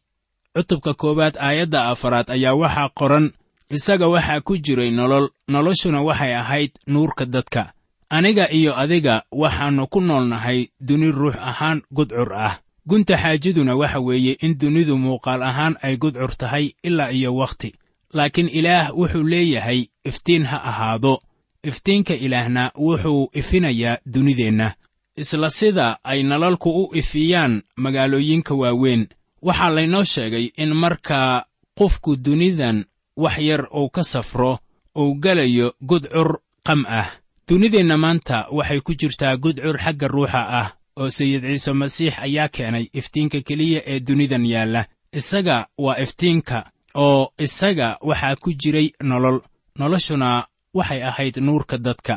cutubka 0.56 0.94
koowaad 0.94 1.36
aayadda 1.38 1.80
afaraad 1.92 2.30
ayaa 2.32 2.54
waxaa 2.62 2.90
qoran 3.00 3.26
isaga 3.70 4.08
waxaa 4.08 4.42
ku 4.42 4.58
jiray 4.58 4.92
nolol. 4.92 5.30
Noloshuna 5.48 6.02
waxay 6.02 6.34
ahayd 6.36 6.72
nuurka 6.88 7.26
dadka. 7.26 7.74
Aniga 8.10 8.50
iyo 8.52 8.72
adiga 8.78 9.24
waxaannu 9.32 9.88
ku 9.88 10.00
noolnahay 10.02 10.70
duni 10.80 11.12
ruux 11.12 11.36
ahaan 11.50 11.82
gudcur 11.92 12.34
ah. 12.34 12.60
Gunta 12.88 13.18
xaajaduna 13.18 13.76
waxa 13.76 14.00
weeye 14.00 14.34
in 14.42 14.58
dunidu 14.58 14.98
muuqaal 14.98 15.44
ahaan 15.44 15.76
ay 15.84 15.98
gudcur 15.98 16.32
tahay 16.38 16.66
ilaa 16.84 17.12
iyo 17.12 17.36
wakhti 17.36 17.76
laakiin 18.14 18.50
ilaah 18.50 18.92
wuxuu 18.98 19.24
leeyahay 19.24 19.86
iftiin 20.06 20.46
ha 20.46 20.58
ahaado. 20.64 21.22
Iftiinka 21.64 22.14
ilaahna 22.14 22.72
wuxuu 22.78 23.30
ifinayaa 23.34 23.98
dunideenna. 24.14 24.74
Isla 25.18 25.50
sida 25.50 25.98
ay 26.04 26.24
nalalku 26.24 26.70
u 26.84 26.96
ifiyaan 26.96 27.62
magaalooyinka 27.76 28.54
waaweyn 28.56 29.08
waxaa 29.42 29.70
laynoo 29.70 30.04
sheegay 30.04 30.50
in 30.58 30.74
markaa 30.76 31.46
qofku 31.80 32.16
dunidan 32.16 32.86
wax 33.18 33.38
yar 33.40 33.68
uu 33.76 33.90
ka 33.90 34.04
safro 34.04 34.60
uu 34.98 35.16
gelayo 35.16 35.74
gudcur 35.86 36.40
qam 36.64 36.86
ah. 36.88 37.10
Dunideenna 37.50 37.98
maanta 37.98 38.48
waxay 38.52 38.80
ku 38.82 38.94
jirtaa 38.94 39.38
gudcur 39.38 39.78
xagga 39.78 40.08
ruuxa 40.08 40.42
ah 40.62 40.72
oo 41.00 41.10
sayid 41.10 41.44
ciise 41.44 41.74
masiix 41.74 42.14
ayaa 42.20 42.48
keenay 42.50 42.86
iftiinka 42.94 43.42
keliya 43.42 43.82
ee 43.86 44.00
dunidan 44.00 44.46
yaalla. 44.46 44.86
Isaga 45.12 45.68
waa 45.78 45.98
iftiinka 45.98 46.72
oo 47.06 47.32
isaga 47.46 47.98
waxaa 48.10 48.36
ku 48.44 48.50
jiray 48.62 48.88
nolol. 49.10 49.38
Noloshuna 49.80 50.30
waxay 50.74 51.02
ahayd 51.10 51.36
nuurka 51.46 51.78
dadka. 51.78 52.16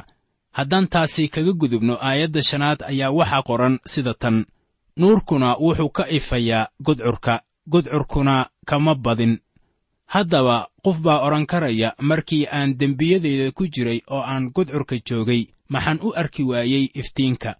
Haddaan 0.57 0.87
taasi 0.93 1.29
kaga 1.29 1.53
gudubno 1.61 1.95
aayadda 2.09 2.43
shanaad 2.49 2.81
ayaa 2.91 3.11
waxaa 3.19 3.43
qoran 3.49 3.75
sida 3.93 4.15
tan. 4.23 4.37
Nuurkuna 5.01 5.49
wuxuu 5.65 5.89
ka 5.97 6.05
ifayaa 6.19 6.69
gudcurka 6.87 7.35
gudcurkuna 7.73 8.37
kama 8.69 8.95
badin. 8.95 9.39
Haddaba 10.07 10.69
qof 10.85 10.99
baa 11.05 11.19
odhan 11.27 11.47
karaya 11.47 11.95
markii 11.99 12.47
aan 12.47 12.75
dembiyadayda 12.79 13.53
ku 13.53 13.65
jiray 13.75 14.01
oo 14.11 14.23
aan 14.33 14.51
gudcurka 14.55 14.97
joogay 15.09 15.43
maxaan 15.69 15.99
u 16.03 16.09
arki 16.21 16.43
waayey 16.43 16.89
iftiinka? 17.01 17.51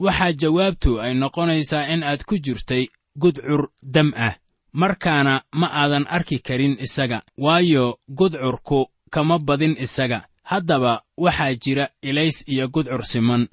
Waxaa 0.00 0.32
jawaabtu 0.40 1.00
ay 1.00 1.14
noqonaysaa 1.14 1.88
in 1.94 2.02
aad 2.02 2.22
ku 2.28 2.38
jirtay 2.38 2.84
gudcur 3.18 3.68
dam 3.82 4.12
ah 4.16 4.34
markaana 4.72 5.42
ma 5.52 5.66
aadan 5.72 6.06
arki 6.08 6.38
karin 6.38 6.76
isaga. 6.80 7.22
Waayo 7.38 7.98
gudcurku 8.08 8.86
kama 9.10 9.38
badin 9.38 9.76
isaga. 9.78 10.26
Haddaba 10.42 11.02
waxaa 11.16 11.54
jira 11.54 11.88
ilays 12.02 12.44
iyo 12.48 12.68
gudcur 12.68 13.04
siman 13.04 13.48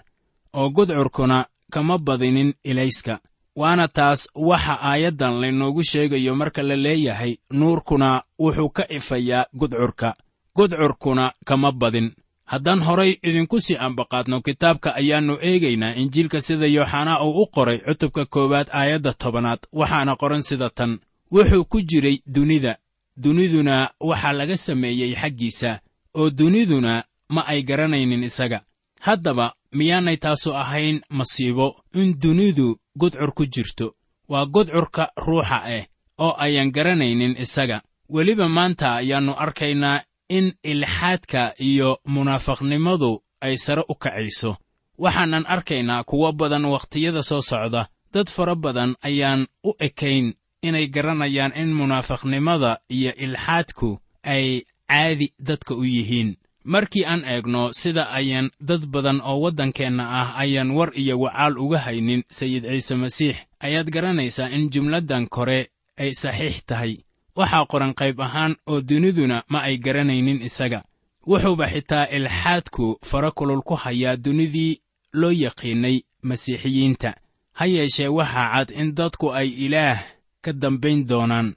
oo 0.54 0.70
gudcurkuna 0.70 1.46
kama 1.72 1.98
badinin 1.98 2.54
ilayska. 2.64 3.20
Waana 3.56 3.88
taas 3.88 4.30
waxa 4.36 4.80
aayaddan 4.82 5.40
laynoogu 5.42 5.84
sheegayo 5.84 6.36
marka 6.36 6.64
la 6.64 6.76
leeyahay 6.76 7.38
nuurkuna 7.52 8.24
wuxuu 8.40 8.70
ka 8.70 8.84
ifayaa 8.90 9.46
gudcurka 9.54 10.16
gudcurkuna 10.56 11.32
kama 11.46 11.72
badin. 11.72 12.12
Haddaan 12.46 12.80
horay 12.82 13.18
idinku 13.24 13.60
sii 13.62 13.76
ambaqaadno 13.78 14.42
kitaabka 14.42 14.96
ayaannu 14.96 15.38
eegaynaa 15.42 15.94
injiilka 16.02 16.42
sida 16.42 16.66
yooxanaa 16.68 17.20
uu 17.24 17.42
u 17.42 17.46
qoray 17.56 17.78
cutubka 17.78 18.26
koowaad 18.26 18.68
aayadda 18.72 19.14
tobanaad 19.14 19.60
waxaana 19.74 20.16
qoran 20.16 20.42
sida 20.42 20.70
tan 20.70 21.00
wuxuu 21.32 21.66
ku 21.66 21.82
jiray 21.82 22.22
dunida. 22.26 22.78
Duniduna 23.18 23.90
waxaa 24.00 24.34
laga 24.34 24.58
sameeyey 24.58 25.16
xaggiisa 25.16 25.80
oo 26.16 26.30
duniduna 26.30 27.04
ma 27.30 27.42
ay 27.48 27.64
garanaynin 27.64 28.24
isaga. 28.24 28.62
Haddaba 29.00 29.54
miyaanay 29.72 30.18
taasu 30.18 30.54
ahayn 30.56 31.02
masiibo 31.10 31.68
in 31.94 32.20
dunidu 32.20 32.78
gudcur 33.00 33.32
ku 33.34 33.46
jirto. 33.46 33.96
Waa 34.30 34.46
gudcurka 34.46 35.12
ruuxa 35.18 35.60
ah 35.66 35.86
oo 36.20 36.34
ayaan 36.38 36.72
garanaynin 36.72 37.36
isaga. 37.38 37.82
Weliba 38.10 38.50
maanta 38.50 38.96
ayaannu 38.96 39.34
arkaynaa 39.38 40.04
in 40.30 40.54
ilxaadka 40.64 41.54
iyo 41.60 42.00
munaafaqnimadu 42.06 43.22
ay 43.42 43.58
sare 43.58 43.84
u 43.90 43.96
kacayso. 43.96 44.58
Waxaanan 44.98 45.46
arkaynaa 45.48 46.04
kuwo 46.04 46.32
badan 46.32 46.66
wakhtiyada 46.66 47.24
soo 47.24 47.42
socda. 47.42 47.88
Dad 48.14 48.30
fara 48.30 48.56
badan 48.56 48.96
ayaan 49.02 49.48
u 49.64 49.74
ekayn 49.80 50.34
inay 50.62 50.88
garanayaan 50.88 51.52
in 51.56 51.74
munaafaqnimada 51.74 52.80
iyo 52.90 53.14
ilxaadku 53.16 54.00
ay 54.24 54.62
caadi 54.90 55.34
dadka 55.40 55.76
u 55.76 55.84
yihiin. 55.86 56.36
Markii 56.64 57.06
aan 57.06 57.24
eegno 57.26 57.72
sida 57.74 58.10
ayaan 58.12 58.50
dad 58.60 58.86
badan 58.86 59.22
oo 59.24 59.40
waddankeenna 59.42 60.04
ah 60.22 60.36
ayaan 60.40 60.72
war 60.72 60.92
iyo 60.96 61.20
wacaal 61.20 61.58
uga 61.58 61.80
haynin 61.80 62.24
sayid 62.30 62.64
ciise 62.66 62.96
masiix 62.96 63.36
ayaad 63.60 63.90
garanaysaa 63.90 64.50
in 64.50 64.70
jumladdan 64.70 65.28
kore 65.28 65.70
ay 65.98 66.12
saxiix 66.14 66.66
tahay? 66.66 66.98
Waxaa 67.36 67.66
qoran 67.66 67.94
qayb 67.94 68.20
ahaan 68.22 68.56
oo 68.68 68.82
duniduna 68.82 69.44
ma 69.50 69.62
ay 69.62 69.78
garanaynin 69.78 70.42
isaga. 70.42 70.84
Wuxuuba 71.28 71.68
xitaa 71.70 72.06
ilxaadku 72.12 73.00
fara 73.04 73.32
kulul 73.32 73.62
ku 73.62 73.76
hayaa 73.76 74.16
dunidii 74.18 74.82
loo 75.14 75.32
yaqiinnay 75.32 76.02
masiixiyiinta. 76.24 77.14
Ha 77.54 77.66
yeeshee 77.66 78.08
waxaa 78.08 78.52
cad 78.54 78.70
in 78.72 78.96
dadku 78.96 79.32
ay 79.34 79.48
ilaah 79.50 80.00
ka 80.42 80.54
dambayn 80.54 81.08
doonaan. 81.10 81.56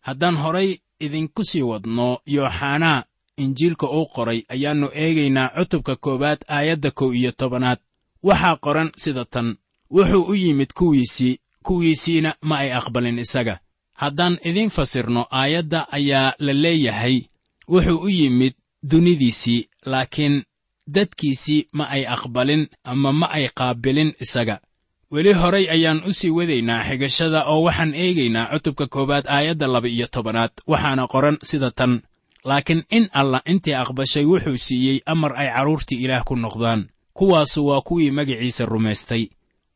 Haddaan 0.00 0.36
horay 0.36 0.78
idinku 1.00 1.44
sii 1.44 1.62
wadno 1.62 2.18
yooxanaa 2.26 3.04
injiilka 3.36 3.86
uu 3.96 4.06
qoray 4.14 4.40
ayaannu 4.48 4.88
eegaynaa 5.02 5.48
cutubka 5.56 5.96
koowaad 5.96 6.40
aayadda 6.48 6.90
kow 6.90 7.10
iyo 7.14 7.32
tobanaad. 7.32 7.78
Waxaa 8.22 8.56
qoran 8.64 8.90
sida 8.96 9.24
tan 9.24 9.56
wuxuu 9.90 10.22
u 10.30 10.34
yimid 10.34 10.70
kuwiisii 10.78 11.38
kuwiisiina 11.62 12.34
ma 12.42 12.58
ay 12.58 12.70
aqbalin 12.78 13.18
isaga. 13.18 13.58
Haddaan 13.92 14.38
idiin 14.48 14.70
fasirno 14.70 15.26
aayadda 15.30 15.86
ayaa 15.92 16.34
la 16.38 16.52
leeyahay 16.52 17.16
wuxuu 17.68 17.98
u 18.02 18.08
yimid 18.08 18.54
dunidiisii 18.90 19.68
laakiin 19.86 20.44
dadkiisii 20.86 21.68
ma 21.72 21.84
ay 21.88 22.06
aqbalin 22.06 22.68
ama 22.84 23.12
ma 23.12 23.26
ay 23.30 23.48
qaabilin 23.58 24.12
isaga 24.20 24.60
weli 25.10 25.32
horay 25.32 25.66
ayaan 25.70 26.02
u 26.06 26.12
sii 26.12 26.30
wadaynaa 26.30 26.84
xigashada 26.88 27.44
oo 27.46 27.62
waxaan 27.62 27.94
eegaynaa 27.94 28.46
cutubka 28.52 28.86
koowaad 28.86 29.24
aayadda 29.28 29.66
laba 29.66 29.88
iyo 29.88 30.06
tobanaad 30.06 30.50
waxaana 30.66 31.06
qoran 31.06 31.36
sida 31.42 31.70
tan. 31.70 32.02
Laakiin 32.44 32.82
in 32.90 33.08
allah 33.12 33.42
intii 33.46 33.74
aqbashay 33.74 34.24
wuxuu 34.24 34.56
siiyey 34.56 35.00
amar 35.06 35.32
ay 35.36 35.48
carruurtii 35.54 35.98
ilaah 36.04 36.24
ku 36.24 36.36
noqdaan 36.36 36.88
kuwaasu 37.14 37.66
waa 37.66 37.80
kuwii 37.80 38.10
magiciisa 38.10 38.66
rumaystay. 38.66 39.28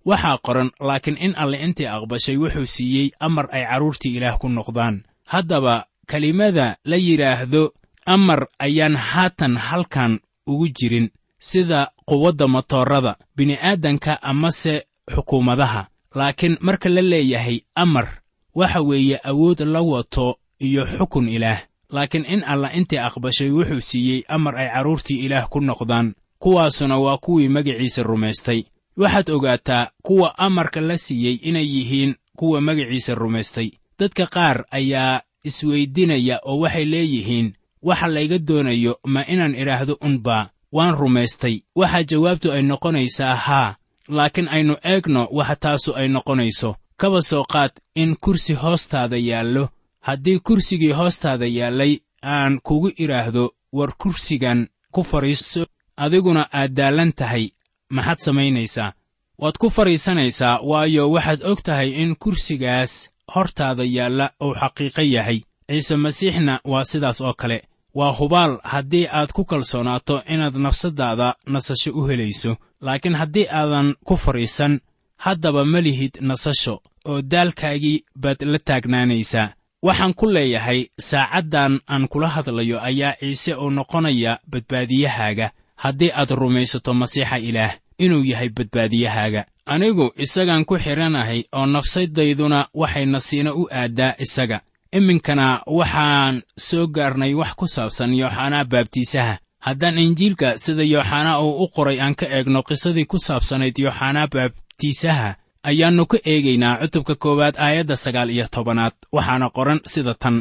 Waxaa 0.04 0.38
qoran 0.46 0.70
laakiin 0.80 1.16
in 1.20 1.34
alle 1.36 1.56
intii 1.64 1.86
aqbashay 1.86 2.36
wuxuu 2.36 2.66
siiyey 2.66 3.10
amar 3.20 3.48
ay 3.52 3.64
carruurtii 3.64 4.16
ilaah 4.16 4.38
ku 4.38 4.48
noqdaan. 4.48 5.02
Haddaba 5.24 5.86
kelimada 6.06 6.76
la 6.84 6.96
yidhaahdo 6.96 7.72
amar 8.06 8.46
ayaan 8.58 8.96
haatan 8.96 9.56
halkan 9.56 10.20
ugu 10.46 10.68
jirin 10.68 11.10
sida 11.38 11.90
quwadda 12.06 12.48
matoorada. 12.48 13.16
Bini'aadanka 13.36 14.22
amase 14.22 14.86
xukuumadaha. 15.14 15.86
Laakiin 16.14 16.56
marka 16.60 16.88
la 16.88 17.02
leeyahay 17.02 17.60
amar 17.74 18.08
waxa 18.54 18.80
weeye 18.80 19.20
awood 19.24 19.60
la 19.60 19.80
wato 19.82 20.36
iyo 20.60 20.86
xukun 20.86 21.28
ilaah. 21.28 21.60
Laakiin 21.90 22.24
in 22.24 22.44
allah 22.44 22.76
intii 22.76 22.98
aqbashay 22.98 23.50
wuxuu 23.50 23.80
siiyey 23.80 24.24
amar 24.28 24.56
ay 24.56 24.68
carruurtii 24.68 25.20
ilaah 25.24 25.48
ku 25.48 25.60
noqdaan 25.60 26.14
kuwaasuna 26.38 26.98
waa 26.98 27.18
kuwii 27.18 27.48
magiciisa 27.48 28.02
rumaystay. 28.02 28.64
Waxaad 28.96 29.30
ogaataa 29.30 29.90
kuwa 30.02 30.38
amarka 30.38 30.80
la 30.80 30.98
siiyey 30.98 31.34
inay 31.42 31.66
yihiin 31.66 32.14
kuwa 32.36 32.60
magiciisa 32.60 33.14
rumaystay. 33.14 33.70
Dadka 33.98 34.26
qaar 34.26 34.64
ayaa 34.70 35.20
isweydinaya 35.44 36.40
oo 36.44 36.58
waxay 36.60 36.84
leeyihiin 36.84 37.52
waxa 37.82 38.06
layga 38.06 38.38
doonayo 38.38 38.98
ma 39.04 39.24
inaan 39.26 39.54
idhaahdo 39.54 39.96
unbaa 40.00 40.48
waan 40.72 40.94
rumaystay. 40.94 41.60
Waxaa 41.76 42.02
jawaabtu 42.02 42.52
ay 42.52 42.62
noqonaysaa 42.62 43.34
haa 43.34 43.76
laakiin 44.08 44.48
aynu 44.48 44.76
eegno 44.84 45.28
waxa 45.32 45.56
taasu 45.56 45.94
ay 45.96 46.08
noqonayso. 46.08 46.76
Kaba 46.96 47.22
soo 47.22 47.44
qaad 47.52 47.70
in 47.94 48.16
kursi 48.20 48.54
hoostaada 48.54 49.16
yaallo. 49.16 49.68
Haddii 50.00 50.38
kursigii 50.38 50.92
hoostaada 50.92 51.46
yaallay 51.46 51.98
aan 52.22 52.60
kugu 52.62 52.90
idhaahdo 52.98 53.50
war 53.72 53.92
kursigan 53.98 54.68
ku 54.92 55.02
fadhiiso. 55.04 55.66
Adiguna 55.96 56.46
aad 56.52 56.72
daallan 56.76 57.12
tahay 57.12 57.48
maxaad 57.90 58.18
samaynaysaa? 58.18 58.92
Waad 59.38 59.56
ku 59.58 59.70
fadhiisanaysaa 59.70 60.60
waayo 60.62 61.10
waxaad 61.10 61.42
og 61.42 61.62
tahay 61.62 61.90
in 62.02 62.16
kursigaas 62.16 63.10
hortaada 63.34 63.84
yaalla 63.84 64.30
uu 64.44 64.54
xaqiiqo 64.54 65.02
yahay. 65.02 65.40
Ciise 65.70 65.96
masiixna 65.96 66.60
waa 66.64 66.84
sidaas 66.84 67.20
oo 67.20 67.34
kale. 67.34 67.62
Waa 67.94 68.12
hubaal 68.12 68.58
haddii 68.62 69.06
aad 69.12 69.32
ku 69.32 69.44
kalsoonaato 69.44 70.22
inaad 70.28 70.54
nafsaddaada 70.56 71.34
nasasho 71.46 71.90
u 71.94 72.06
helayso 72.08 72.56
laakiin 72.82 73.14
haddii 73.20 73.46
aadan 73.50 73.94
ku 74.04 74.16
fadhiisan 74.16 74.80
haddaba 75.24 75.64
ma 75.64 75.80
lihid 75.80 76.14
nasasho 76.20 76.74
oo 77.10 77.22
daalkaagii 77.22 78.04
baad 78.22 78.42
la 78.52 78.58
taagnaanaysaa 78.58 79.48
waxaan 79.86 80.14
ku 80.14 80.26
leeyahay 80.34 80.80
saacaddan 81.00 81.80
aan 81.92 82.08
kula 82.08 82.28
hadlayo 82.34 82.78
ayaa 82.88 83.14
ciise 83.20 83.54
uu 83.54 83.70
noqonaya 83.70 84.38
badbaadiyahaaga. 84.50 85.50
Haddii 85.76 86.10
aad 86.14 86.30
rumaysato 86.30 86.94
masiixa 86.94 87.38
ilaah 87.38 87.72
inuu 87.98 88.24
yahay 88.24 88.48
badbaadiyahaaga. 88.48 89.44
Anigu 89.66 90.12
isagaan 90.16 90.64
ku 90.64 90.78
xidhanahay 90.78 91.40
oo 91.52 91.66
nafsadayduna 91.66 92.66
waxay 92.74 93.06
nasiino 93.06 93.50
u 93.54 93.68
aaddaa 93.80 94.14
isaga. 94.18 94.60
Iminkana 94.92 95.62
waxaan 95.66 96.42
soo 96.58 96.86
gaarnay 96.86 97.34
wax 97.34 97.52
ku 97.58 97.66
saabsan 97.66 98.14
yooxanaa 98.14 98.64
baabtiisaha 98.64 99.38
haddaan 99.66 99.98
injiilka 99.98 100.58
sida 100.64 100.82
yooxanaa 100.94 101.40
uu 101.46 101.54
u 101.64 101.68
qoray 101.74 101.98
aan 102.04 102.14
ka 102.20 102.26
eegno 102.36 102.60
qisadii 102.68 103.06
ku 103.10 103.18
saabsanayd 103.26 103.76
yooxanaa 103.84 104.26
baabtiisaha 104.34 105.30
ayaannu 105.70 106.04
ka 106.10 106.18
eegaynaa 106.32 106.78
cutubka 106.80 107.14
koowaad 107.22 107.54
aayadda 107.66 107.96
sagaal 108.04 108.30
iyo 108.30 108.46
tobanaad 108.54 108.94
waxaana 109.16 109.46
qoran 109.56 109.80
sida 109.92 110.14
tan. 110.22 110.36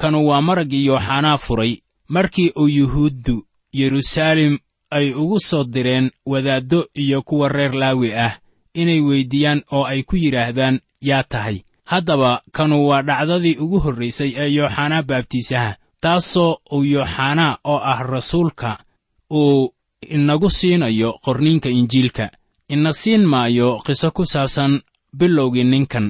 Kanu 0.00 0.18
waa 0.28 0.40
maraggii 0.48 0.86
yooxanaa 0.86 1.36
furay 1.44 1.72
markii 2.08 2.52
uu 2.60 2.68
yuhuuddu 2.78 3.36
yeruusaalem 3.78 4.58
ay 4.90 5.06
ugu 5.22 5.38
soo 5.40 5.64
direen 5.64 6.10
wadaaddo 6.26 6.80
iyo 6.94 7.22
kuwa 7.22 7.48
reer 7.48 7.74
laawi 7.74 8.14
ah 8.14 8.38
inay 8.74 9.00
weyddiiyaan 9.00 9.62
oo 9.72 9.84
ay 9.84 10.02
ku 10.02 10.16
yidhaahdaan 10.16 10.80
yaa 11.00 11.22
tahay. 11.22 11.58
Haddaba 11.84 12.42
kanu 12.52 12.86
waa 12.88 13.02
dhacdadii 13.02 13.56
ugu 13.64 13.78
horraysay 13.84 14.32
ee 14.36 14.48
yooxanaa 14.56 15.02
baabtiisaha 15.02 15.76
taasoo 16.02 16.52
uu 16.74 16.84
yooxanaa 16.92 17.58
oo 17.72 17.80
ah 17.92 18.00
rasuulka 18.12 18.70
uu 19.40 19.72
inagu 20.16 20.50
siinayo 20.50 21.10
qorniinka 21.24 21.68
injiilka. 21.78 22.24
Ina 22.74 22.92
siin 23.00 23.24
maayo 23.32 23.68
qiso 23.86 24.08
ku 24.16 24.22
saabsan 24.32 24.72
bilowgii 25.18 25.64
ninkan. 25.72 26.06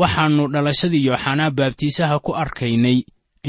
Waxaannu 0.00 0.44
dhalashadii 0.52 1.06
yooxanaa 1.08 1.50
baabtiisaha 1.58 2.16
ku 2.24 2.30
arkaynay 2.42 2.98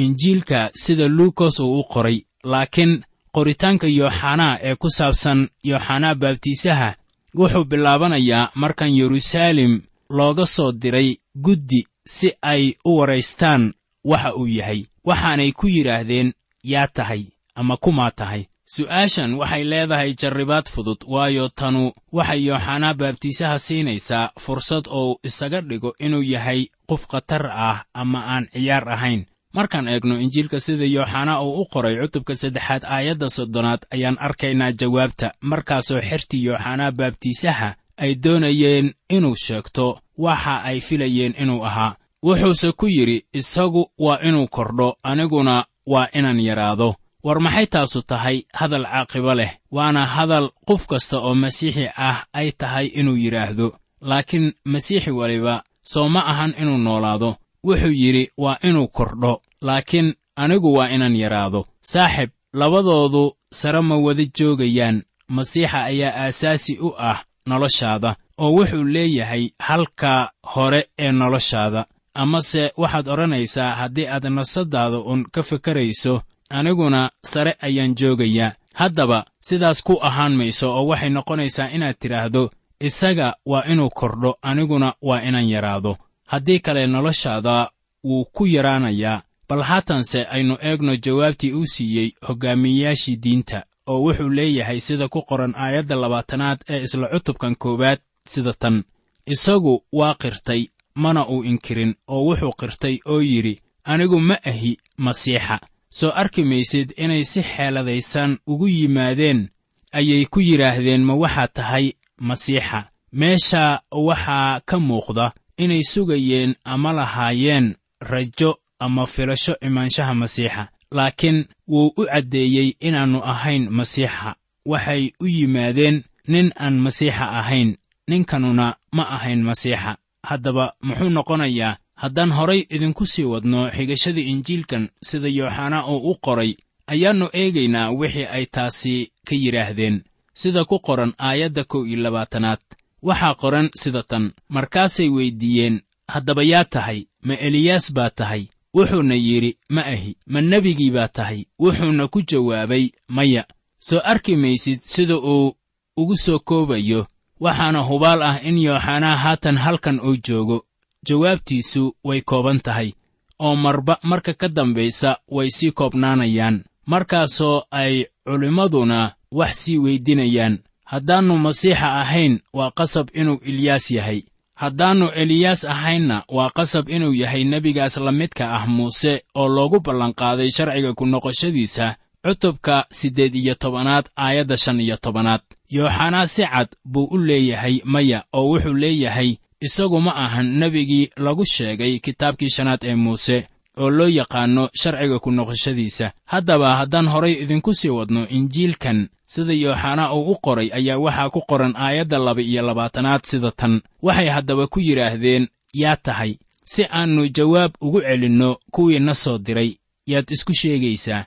injiilka 0.03 0.59
sida 0.83 1.07
luukos 1.07 1.59
uu 1.59 1.79
u 1.79 1.83
qoray. 1.93 2.17
Laakiin 2.51 2.93
qoritaanka 3.35 3.87
yooxanaa 3.99 4.57
ee 4.67 4.75
ku 4.81 4.89
saabsan 4.97 5.39
yooxanaa 5.69 6.15
baabtiisaha 6.21 6.89
wuxuu 7.37 7.65
bilaabanayaa 7.71 8.51
markan 8.61 8.91
yeruusaalem 8.99 9.73
looga 10.17 10.45
soo 10.45 10.71
diray 10.71 11.09
guddi 11.45 11.81
si 12.15 12.27
ay 12.41 12.63
u 12.85 12.97
waraystaan 12.97 13.73
waxa 14.11 14.31
uu 14.39 14.47
yahay. 14.57 14.81
Waxaanay 15.07 15.51
ku 15.51 15.67
yidhaahdeen 15.67 16.29
yaa 16.63 16.87
tahay 16.87 17.23
ama 17.55 17.77
kumaa 17.77 18.11
tahay? 18.19 18.43
Su'aashan 18.73 19.31
waxay 19.39 19.63
leedahay 19.71 20.11
jarribaad 20.21 20.67
fudud 20.73 21.01
waayo 21.13 21.49
tanu 21.59 21.91
waxay 22.17 22.41
yooxanaa 22.47 22.93
baabtiisaha 22.99 23.57
siinaysaa 23.59 24.31
fursad 24.43 24.85
ou 24.99 25.19
isaga 25.23 25.61
dhigo 25.61 25.91
inuu 26.05 26.23
yahay 26.33 26.61
qof 26.89 27.03
khatar 27.11 27.45
ah 27.67 27.77
ama 27.93 28.19
aan 28.33 28.45
ciyaar 28.53 28.89
ahayn. 28.95 29.25
Markaan 29.53 29.87
eegno 29.87 30.15
injiilka 30.23 30.59
sida 30.59 30.85
yooxanaa 30.95 31.41
uu 31.45 31.61
u 31.61 31.65
qoray 31.73 31.95
cutubka 32.01 32.35
saddexaad 32.41 32.83
aayadda 32.95 33.29
soddonaad 33.29 33.81
ayaan 33.93 34.17
arkaynaa 34.19 34.71
jawaabta. 34.79 35.27
Markaasoo 35.41 36.01
xertii 36.09 36.45
yooxanaa 36.47 36.91
baabtiisaha 36.91 37.69
ay 38.03 38.11
doonayeen 38.23 38.87
inuu 39.09 39.35
sheegto 39.45 39.85
waxa 40.17 40.55
ay 40.69 40.79
filayeen 40.87 41.33
inuu 41.41 41.61
ahaa 41.69 41.95
wuxuuse 42.25 42.71
ku 42.79 42.85
yidhi 42.87 43.25
isagu 43.39 43.81
waa 43.99 44.19
inuu 44.27 44.47
kordho 44.47 44.97
aniguna 45.03 45.65
waa 45.85 46.07
inaan 46.13 46.39
yaraado. 46.39 46.95
War 47.23 47.39
maxay 47.39 47.65
taasu 47.73 48.01
tahay 48.01 48.37
hadal 48.53 48.85
caaqibo 48.85 49.33
leh? 49.39 49.51
Waana 49.71 50.05
hadal 50.15 50.49
qof 50.67 50.87
kasta 50.87 51.17
oo 51.19 51.33
masiixi 51.43 51.85
ah 52.07 52.25
ay 52.33 52.51
tahay 52.51 52.87
inuu 52.99 53.17
yidhaahdo 53.23 53.67
laakiin 54.09 54.53
masiixi 54.65 55.11
weliba 55.11 55.63
soo 55.91 56.07
ma 56.13 56.21
ahan 56.31 56.53
inuu 56.61 56.77
noolaado. 56.77 57.29
Wuxuu 57.65 57.93
yidhi 58.01 58.23
waa 58.37 58.57
inuu 58.63 58.87
kordho 58.87 59.41
laakiin 59.61 60.13
anigu 60.35 60.73
waa 60.77 60.89
inaan 60.95 61.15
yaraado. 61.15 61.61
Saaxib 61.81 62.29
labadoodu 62.53 63.23
sare 63.59 63.81
ma 63.81 63.95
wada 64.05 64.25
joogayaan. 64.37 65.03
Masiixa 65.35 65.83
ayaa 65.83 66.13
aasaasi 66.25 66.73
u 66.81 66.89
ah 66.97 67.17
noloshaada 67.49 68.15
oo 68.37 68.51
wuxuu 68.57 68.83
leeyahay 68.83 69.49
halka 69.59 70.31
hore 70.53 70.81
ee 70.99 71.11
noloshaada 71.11 71.85
amase 72.15 72.71
waxaad 72.77 73.07
odhanaysaa 73.13 73.75
haddii 73.79 74.07
aad 74.07 74.25
nafsaddaada 74.29 74.97
uun 74.99 75.25
ka 75.33 75.43
fekerayso 75.43 76.21
aniguna 76.49 77.11
sare 77.23 77.55
ayaan 77.61 77.95
joogayaa. 77.95 78.51
Haddaba 78.73 79.25
sidaas 79.47 79.83
ku 79.83 79.93
ahaan 80.07 80.35
mayso 80.35 80.67
oo 80.77 80.85
waxay 80.87 81.09
noqonaysaa 81.09 81.69
inaad 81.75 81.95
tidhaahdo 81.99 82.43
isaga 82.79 83.27
waa 83.45 83.63
inuu 83.71 83.89
kordho 83.89 84.37
aniguna 84.41 84.93
waa 85.01 85.21
inaan 85.21 85.49
yaraado. 85.49 85.97
Haddii 86.31 86.59
kale 86.59 86.87
noloshaada 86.87 87.69
wuu 88.03 88.25
ku 88.25 88.45
yaraanayaa. 88.47 89.21
Bal 89.49 89.61
haatanse 89.63 90.25
aynu 90.25 90.57
eegno 90.61 90.95
jawaabtii 90.95 91.53
uu 91.53 91.65
siiyey 91.65 92.11
hoggaamiyeyaashii 92.27 93.15
diinta 93.23 93.63
oo 93.87 93.99
wuxuu 94.03 94.29
leeyahay 94.29 94.79
sida 94.79 95.07
ku 95.07 95.21
qoran 95.21 95.53
aayadda 95.57 95.95
labaatanaad 95.95 96.59
ee 96.69 96.81
isla 96.83 97.07
cutubkan 97.07 97.55
koowaad 97.55 97.99
sida 98.27 98.53
tan. 98.53 98.83
Isagu 99.25 99.83
waa 99.93 100.13
qirtay 100.21 100.61
mana 100.95 101.27
uu 101.29 101.43
inkirin 101.43 101.95
oo 102.07 102.21
wuxuu 102.27 102.53
qirtay 102.59 102.95
oo 103.05 103.21
yidhi 103.21 103.61
anigu 103.83 104.19
ma 104.19 104.35
ahi 104.51 104.77
masiixa 104.97 105.59
soo 105.89 106.11
arki 106.21 106.43
maysid 106.43 106.93
inay 106.97 107.23
si 107.31 107.41
xeeladaysan 107.43 108.37
ugu 108.47 108.67
yimaadeen 108.67 109.49
ayay 109.91 110.25
ku 110.25 110.39
yidhaahdeen 110.41 111.03
ma 111.07 111.13
waxaad 111.15 111.51
tahay 111.53 111.85
masiixa? 112.19 112.79
Meesha 113.11 113.81
waxaa 113.91 114.59
ka 114.65 114.79
muuqda 114.79 115.31
inay 115.57 115.83
sugayeen 115.83 116.55
ama 116.63 116.93
lahaayeen 116.93 117.75
rajo 118.01 118.51
ama 118.79 119.05
filasho 119.05 119.55
imaanshaha 119.67 120.13
masiixa 120.15 120.63
laakiin 120.91 121.45
wuu 121.67 121.93
u 121.97 122.05
caddeeyey 122.05 122.69
inaannu 122.79 123.19
ahayn 123.23 123.69
masiixa. 123.69 124.35
Waxay 124.65 125.11
u 125.19 125.25
yimaadeen 125.27 126.03
nin 126.27 126.51
aan 126.59 126.75
masiixa 126.85 127.25
ahayn 127.39 127.77
ninkanuna 128.09 128.75
ma 128.91 129.03
ahayn 129.15 129.41
masiixa 129.43 129.97
haddaba 130.29 130.73
muxuu 130.87 131.09
noqonayaa 131.09 131.77
haddaan 132.01 132.31
horay 132.37 132.61
idinku 132.75 133.05
sii 133.05 133.23
wadno 133.33 133.59
xigashada 133.75 134.21
injiilkan 134.21 134.83
sida 135.07 135.27
yooxanaa 135.37 135.87
uu 135.93 136.11
u 136.11 136.15
qoray 136.25 136.51
ayaannu 136.87 137.27
eegaynaa 137.41 137.91
wixii 137.99 138.25
ay 138.35 138.45
taasi 138.45 139.11
ka 139.27 139.35
yidhaahdeen. 139.43 140.03
Sida 140.33 140.65
ku 140.65 140.79
qoran 140.79 141.13
aayadda 141.27 141.63
kow 141.63 141.87
iyo 141.87 141.97
labaatanaad 142.03 142.59
waxaa 143.07 143.35
qoran 143.41 143.67
sida 143.81 144.03
tan. 144.03 144.31
Markaasay 144.49 145.09
weyddiiyeen 145.09 145.81
haddaba 146.13 146.43
yaa 146.43 146.65
tahay 146.65 146.99
ma 147.23 147.33
eliyaas 147.47 147.93
baa 147.93 148.09
tahay? 148.09 148.43
Wuxuuna 148.75 149.15
yidhi 149.15 149.57
ma 149.69 149.81
ahi 149.93 150.17
ma 150.27 150.41
nebigii 150.41 150.91
baa 150.91 151.07
tahay? 151.07 151.45
Wuxuuna 151.59 152.07
ku 152.07 152.19
jawaabay 152.21 152.85
maya. 153.07 153.43
Soo 153.79 153.99
arki 154.03 154.35
maysid 154.35 154.79
sida 154.83 155.15
uu 155.17 155.55
ugu 155.97 156.15
soo 156.17 156.39
koobayo 156.39 157.07
waxaana 157.39 157.79
hubaal 157.89 158.21
ah 158.23 158.39
in 158.43 158.57
yooxanaa 158.57 159.15
haatan 159.23 159.57
halkan 159.57 159.99
uu 159.99 160.15
joogo. 160.27 160.65
Jawaabtiisu 161.07 161.95
way 162.03 162.21
kooban 162.21 162.59
tahay 162.59 162.91
oo 163.39 163.55
marba 163.55 163.97
marka 164.03 164.33
ka 164.33 164.47
dambaysa 164.47 165.17
way 165.31 165.49
sii 165.49 165.71
koobnaanayaan. 165.71 166.63
Markaasoo 166.85 167.63
ay 167.71 168.05
culimmaduna 168.25 169.13
wax 169.31 169.53
sii 169.63 169.77
weydinayaan 169.77 170.59
haddaannu 170.85 171.37
masiixa 171.37 171.93
ahayn 172.01 172.39
waa 172.53 172.71
qasab 172.71 173.07
inuu 173.13 173.39
eliyaas 173.45 173.91
yahay. 173.91 174.21
Haddaannu 174.55 175.07
eliyaas 175.09 175.65
ahaynna 175.65 176.23
waa 176.29 176.49
qasab 176.49 176.89
inuu 176.89 177.13
yahay 177.13 177.43
nebigaas 177.43 177.97
la 177.97 178.11
midka 178.11 178.53
ah 178.57 178.65
muuse 178.67 179.23
oo 179.35 179.47
loogu 179.47 179.79
ballanqaaday 179.79 180.51
sharciga 180.51 180.93
ku 180.93 181.05
noqoshadiisa 181.05 181.95
cutubka 182.25 182.85
siddeed 182.89 183.35
iyo 183.35 183.55
tobanaad 183.55 184.05
aayadda 184.17 184.57
shan 184.57 184.79
iyo 184.81 184.97
tobanaad. 184.97 185.41
Yooxanaa 185.69 186.27
si 186.27 186.43
cad 186.43 186.67
buu 186.85 187.07
u 187.11 187.17
leeyahay 187.17 187.81
maya 187.83 188.23
oo 188.33 188.47
wuxuu 188.49 188.73
leeyahay 188.73 189.35
isagu 189.61 190.01
ma 190.01 190.15
ahan 190.15 190.47
nebigii 190.59 191.09
lagu 191.17 191.45
sheegay 191.45 191.99
kitaabkii 191.99 192.49
shanaad 192.49 192.81
ee 192.83 192.95
muuse 192.95 193.47
oo 193.77 193.89
loo 193.89 194.07
yaqaanno 194.07 194.69
sharciga 194.81 195.19
ku 195.19 195.31
noqoshadiisa. 195.31 196.11
Haddaba 196.25 196.75
haddaan 196.75 197.07
horay 197.07 197.33
idinku 197.43 197.73
sii 197.73 197.89
wadno 197.89 198.27
injiilkan 198.27 199.09
sida 199.25 199.53
yooxanaa 199.53 200.13
uu 200.13 200.31
u 200.31 200.35
qoray 200.45 200.69
ayaa 200.73 200.97
waxaa 200.97 201.29
ku 201.29 201.41
qoran 201.49 201.73
aayadda 201.75 202.17
laba 202.17 202.41
iyo 202.41 202.61
labaatanaad 202.61 203.21
sida 203.25 203.51
tan. 203.51 203.81
Waxay 204.01 204.29
haddaba 204.29 204.67
ku 204.67 204.79
yidhaahdeen 204.79 205.47
yaa 205.73 205.95
tahay 205.95 206.31
si 206.65 206.83
aannu 206.85 207.27
jawaab 207.37 207.71
ugu 207.81 208.01
celinno 208.01 208.57
kuwii 208.71 208.99
na 208.99 209.13
soo 209.15 209.37
diray 209.37 209.71
yaad 210.07 210.25
isku 210.31 210.53
sheegaysaa 210.53 211.25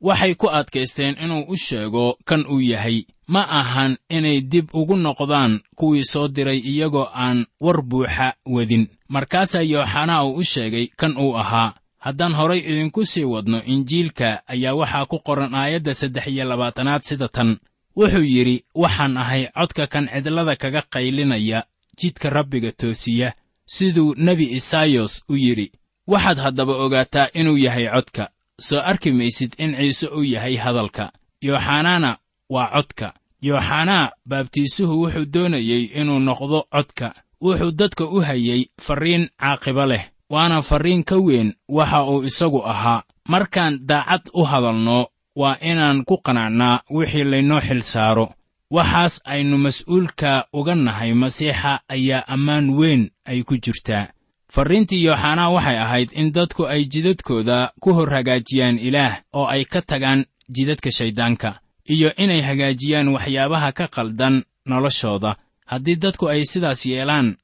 waxay 0.00 0.34
ku 0.34 0.46
adkaysteen 0.50 1.16
inuu 1.24 1.44
u 1.48 1.56
sheego 1.56 2.18
kan 2.24 2.44
uu 2.46 2.60
yahay. 2.60 3.04
Ma 3.26 3.42
ahan 3.60 3.96
inay 4.08 4.40
dib 4.40 4.74
ugu 4.74 4.96
noqdaan 4.96 5.60
kuwii 5.78 6.04
soo 6.04 6.28
diray 6.28 6.58
iyagoo 6.58 7.08
aan 7.14 7.46
war 7.60 7.82
buuxa 7.82 8.34
wadin. 8.46 8.86
Markaasaa 9.08 9.62
yooxanaa 9.62 10.24
uu 10.24 10.34
u 10.40 10.44
sheegay 10.44 10.86
kan 10.96 11.16
uu 11.16 11.36
ahaa. 11.36 11.74
Haddaan 11.98 12.34
horay 12.34 12.58
idinku 12.58 13.04
sii 13.04 13.24
wadno 13.24 13.62
injiilka 13.64 14.42
ayaa 14.46 14.74
waxaa 14.74 15.06
ku 15.06 15.18
qoran 15.26 15.54
aayadda 15.54 15.94
saddex 15.94 16.26
iyo 16.26 16.44
labaatanaad 16.44 17.02
sida 17.02 17.28
tan. 17.28 17.58
Wuxuu 17.96 18.24
yidhi 18.24 18.64
waxaan 18.74 19.16
ahay 19.16 19.48
codka 19.54 19.86
kan 19.86 20.08
cidlada 20.12 20.56
kaga 20.56 20.82
qaylinaya 20.92 21.64
jidka 22.00 22.30
rabbiga 22.30 22.72
toosiya. 22.72 23.32
Siduu 23.66 24.14
nebi 24.16 24.44
isaayos 24.58 25.22
u 25.28 25.36
yidhi 25.36 25.72
waxaad 26.06 26.38
haddaba 26.38 26.72
ogaataa 26.84 27.28
inuu 27.34 27.58
yahay 27.58 27.86
codka 27.94 28.30
soo 28.66 28.80
arki 28.90 29.10
maysid 29.12 29.52
in 29.58 29.72
ciise 29.78 30.06
uu 30.16 30.22
yahay 30.34 30.56
hadalka. 30.56 31.12
Yooxanaana 31.42 32.10
waa 32.54 32.68
codka. 32.74 33.08
Yooxanaa 33.42 34.10
baabtiisuhu 34.28 34.94
wuxuu 35.02 35.26
doonayey 35.34 35.84
inuu 36.00 36.18
noqdo 36.28 36.58
codka. 36.74 37.08
Wuxuu 37.44 37.70
dadka 37.80 38.04
u 38.04 38.20
hayey 38.28 38.62
farriin 38.84 39.28
caaqibo 39.40 39.84
leh 39.86 40.04
waana 40.30 40.62
farriin 40.62 41.02
ka 41.04 41.16
weyn 41.16 41.48
waxa 41.68 42.04
uu 42.10 42.22
isagu 42.24 42.60
ahaa. 42.72 43.02
Markaan 43.28 43.78
daacad 43.88 44.24
u 44.34 44.42
hadalno 44.50 45.06
waa 45.36 45.56
inaan 45.70 46.04
ku 46.04 46.16
qanacnaa 46.26 46.82
wixii 46.90 47.24
laynoo 47.24 47.60
xil 47.60 47.82
saaro. 47.82 48.26
Waxaas 48.70 49.14
aynu 49.24 49.56
mas'uulka 49.58 50.46
uga 50.52 50.74
nahay 50.74 51.12
masiixa 51.14 51.80
ayaa 51.88 52.24
ammaan 52.34 52.66
weyn 52.78 53.10
ay 53.24 53.42
ku 53.42 53.54
jirtaa 53.64 54.06
farriintii 54.54 55.04
yooxanaa 55.04 55.50
waxay 55.54 55.78
ahayd 55.78 56.08
in 56.12 56.32
dadku 56.32 56.66
ay 56.66 56.84
jidadkooda 56.84 57.72
ku 57.80 57.92
hor 57.94 58.10
hagaajiyaan 58.10 58.78
ilaah 58.78 59.22
oo 59.34 59.46
ay 59.46 59.64
ka 59.64 59.82
tagaan 59.82 60.24
jidadka 60.54 60.90
shayddaanka 60.90 61.60
iyo 61.90 62.10
inay 62.16 62.40
hagaajiyaan 62.42 63.08
waxyaabaha 63.08 63.72
ka 63.72 63.86
qaldan 63.88 64.42
noloshooda. 64.66 65.36
Haddii 65.66 65.96
dadku 65.96 66.28
ay 66.28 66.44
sidaas 66.44 66.86
yeelaan 66.86 67.36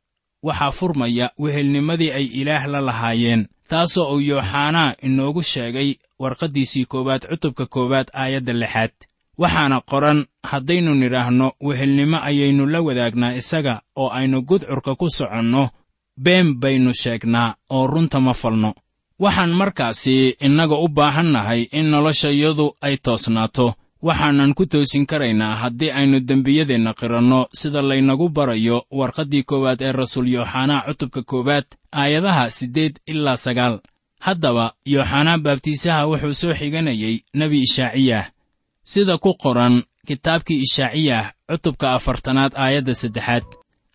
waxaa 0.43 0.71
furmaya 0.71 1.31
wehelnimadii 1.39 2.11
ay 2.13 2.25
ilaah 2.41 2.67
la 2.67 2.81
lahaayeen 2.81 3.49
taasoo 3.69 4.13
uu 4.15 4.21
yooxanaa 4.21 4.95
inoogu 5.03 5.43
sheegay 5.43 5.95
warqaddiisii 6.19 6.85
koowaad 6.87 7.23
cutubka 7.31 7.67
koowaad 7.67 8.09
aayadda 8.13 8.53
lixaad. 8.53 8.91
Waxaana 9.39 9.81
qoran 9.81 10.27
haddaynu 10.43 10.95
nidhaahno 10.95 11.53
wehelnimo 11.61 12.19
ayaynu 12.23 12.67
la 12.67 12.81
wadaagnaa 12.81 13.35
isaga 13.35 13.81
oo 13.97 14.09
aynu 14.09 14.43
gudcurka 14.43 14.95
ku 14.95 15.11
soconno 15.11 15.71
been 16.25 16.55
baynu 16.61 16.93
sheegnaa 16.95 17.55
oo 17.71 17.87
runta 17.87 18.21
ma 18.21 18.33
falno. 18.35 18.75
Waxaan 19.21 19.51
markaasi 19.51 20.37
innaga 20.41 20.75
u 20.77 20.89
baahan 20.89 21.33
nahay 21.33 21.69
in 21.73 21.91
noloshayadu 21.91 22.77
ay 22.83 22.97
toosnaato. 22.97 23.75
Waxaanan 24.03 24.55
ku 24.55 24.67
toosin 24.67 25.07
karaynaa 25.07 25.55
haddii 25.55 25.91
aynu 25.91 26.21
dembiyadeenna 26.29 26.95
qiranno 26.95 27.47
sida 27.55 27.83
laynagu 27.83 28.29
barayo 28.29 28.87
warqaddii 28.99 29.43
koowaad 29.43 29.81
ee 29.81 29.93
rasuul 29.93 30.29
yooxanaa 30.29 30.85
cutubka 30.87 31.23
koowaad 31.23 31.65
aayadaha 31.93 32.51
siddeed 32.51 32.95
ilaa 33.07 33.37
sagaal. 33.37 33.79
Haddaba 34.21 34.73
yooxanaa 34.87 35.39
baabtiisaha 35.39 36.07
wuxuu 36.11 36.35
soo 36.35 36.55
xiganayey 36.55 37.17
nebi 37.35 37.63
ishaaciyah. 37.63 38.25
Sida 38.85 39.19
ku 39.19 39.35
qoran 39.35 39.83
kitaabkii 40.07 40.61
ishaaciyah 40.67 41.33
cutubka 41.51 41.95
afartanaad 41.95 42.53
aayadda 42.55 42.95
saddexaad 42.95 43.45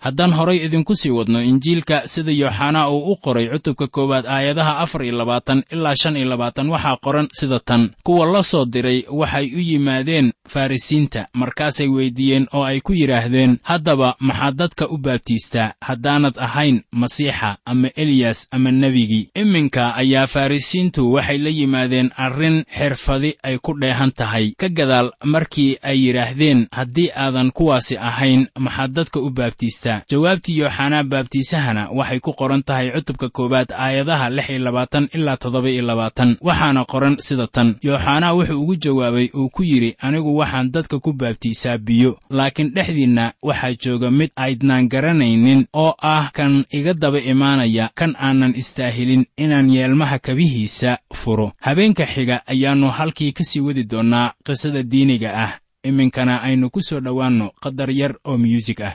haddaan 0.05 0.33
horay 0.33 0.57
idinku 0.65 0.95
sii 0.95 1.09
wadno 1.17 1.39
injiilka 1.43 2.07
sida 2.07 2.31
yooxanaa 2.31 2.89
uu 2.89 3.11
u 3.11 3.15
qoray 3.23 3.47
cutubka 3.53 3.87
koowaad 3.87 4.25
aayadaha 4.25 4.77
afar 4.83 5.03
iyo 5.03 5.15
labaatan 5.17 5.63
ilaa 5.71 5.95
shan 6.01 6.15
iyo 6.17 6.25
labaatan 6.33 6.69
waxaa 6.69 6.97
qoran 7.05 7.27
sida 7.39 7.59
tan. 7.59 7.89
Kuwa 8.03 8.25
la 8.33 8.43
soo 8.43 8.65
diray 8.65 9.03
waxay 9.09 9.45
u 9.55 9.59
yimaadeen 9.59 10.31
farrisiinta 10.49 11.27
markaasay 11.33 11.87
weyddiiyeen 11.87 12.47
oo 12.53 12.63
ay 12.63 12.81
ku 12.81 12.93
yidhaahdeen 12.93 13.57
haddaba 13.63 14.15
maxaad 14.19 14.55
dadka 14.55 14.87
u 14.89 14.97
baabtiistaa 14.97 15.73
haddaanad 15.81 16.35
ahayn 16.37 16.81
masiixa 16.91 17.57
ama 17.65 17.89
eliyas 17.95 18.47
ama 18.51 18.71
nebigii 18.71 19.29
iminka 19.35 19.95
ayaa 19.95 20.27
farrisiintu 20.27 21.11
waxay 21.13 21.37
la 21.37 21.49
yimaadeen 21.49 22.09
arrin 22.17 22.63
xirfadi 22.77 23.35
ay 23.43 23.57
ku 23.61 23.73
dheehan 23.81 24.11
tahay. 24.11 24.51
Ka 24.57 24.69
gadaal 24.69 25.11
markii 25.23 25.77
ay 25.83 25.97
yidhaahdeen 26.07 26.67
haddii 26.71 27.09
aadan 27.15 27.51
kuwaasi 27.51 27.97
ahayn 27.97 28.47
maxaad 28.59 28.91
dadka 28.93 29.19
u 29.19 29.29
baabtiistaa 29.29 29.90
jawaabtii 30.11 30.57
yooxanaa 30.61 31.03
baabtiisahana 31.03 31.83
waxay 31.97 32.19
ku 32.19 32.31
qoran 32.39 32.63
tahay 32.67 32.87
cutubka 32.95 33.27
koowaad 33.29 33.69
aayadaha 33.83 34.29
lix 34.35 34.49
iyo 34.49 34.59
labaatan 34.59 35.05
ilaa 35.15 35.37
toddoba 35.37 35.69
iyo 35.69 35.83
labaatan. 35.89 36.37
Waxaana 36.41 36.85
qoran 36.91 37.15
sida 37.27 37.47
tan. 37.47 37.75
Yooxanaa 37.87 38.33
wuxuu 38.37 38.61
ugu 38.61 38.75
jawaabay 38.83 39.27
uu 39.39 39.49
ku 39.49 39.63
yidhi 39.63 39.95
anigu 40.05 40.37
waxaan 40.37 40.71
dadka 40.73 40.99
ku 40.99 41.13
baabtiisaa 41.13 41.77
biyo 41.77 42.11
laakiin 42.29 42.69
dhexdiinna 42.75 43.25
waxaa 43.43 43.73
jooga 43.83 44.11
mid 44.11 44.29
aydnaan 44.35 44.87
garanaynin 44.93 45.65
oo 45.73 45.93
ah 46.01 46.29
kan 46.33 46.65
iga 46.77 46.93
daba 46.93 47.19
imaanaya 47.31 47.89
kan 47.99 48.15
aanan 48.19 48.53
istaahilin 48.61 49.25
inaan 49.37 49.69
yeelmaha 49.75 50.19
kabihiisa 50.19 50.97
furo. 51.13 51.51
Habeenka 51.65 52.05
xiga 52.13 52.41
ayaannu 52.47 52.87
halkii 52.97 53.31
ka 53.31 53.43
sii 53.43 53.59
wadi 53.65 53.83
doonnaa 53.83 54.33
qisada 54.45 54.83
diiniga 54.83 55.31
ah. 55.45 55.51
Iminkana 55.83 56.41
aynu 56.45 56.69
ku 56.69 56.81
soo 56.81 56.99
dhowaanno 57.05 57.51
qadar 57.63 57.89
yar 57.91 58.13
oo 58.29 58.37
myuusig 58.37 58.81
ah 58.81 58.93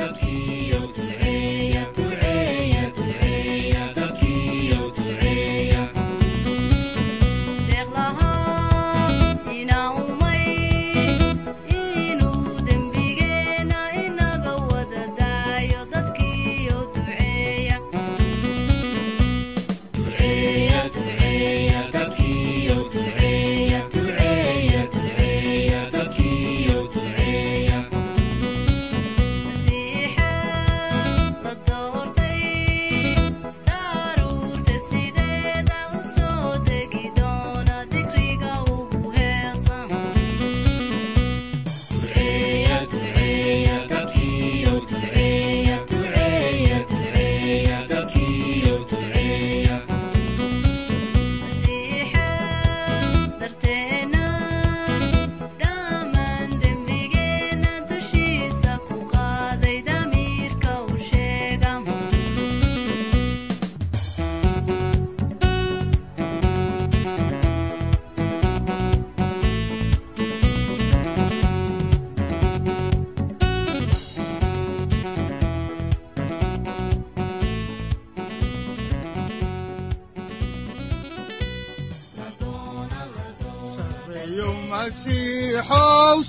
masiixow 0.00 0.29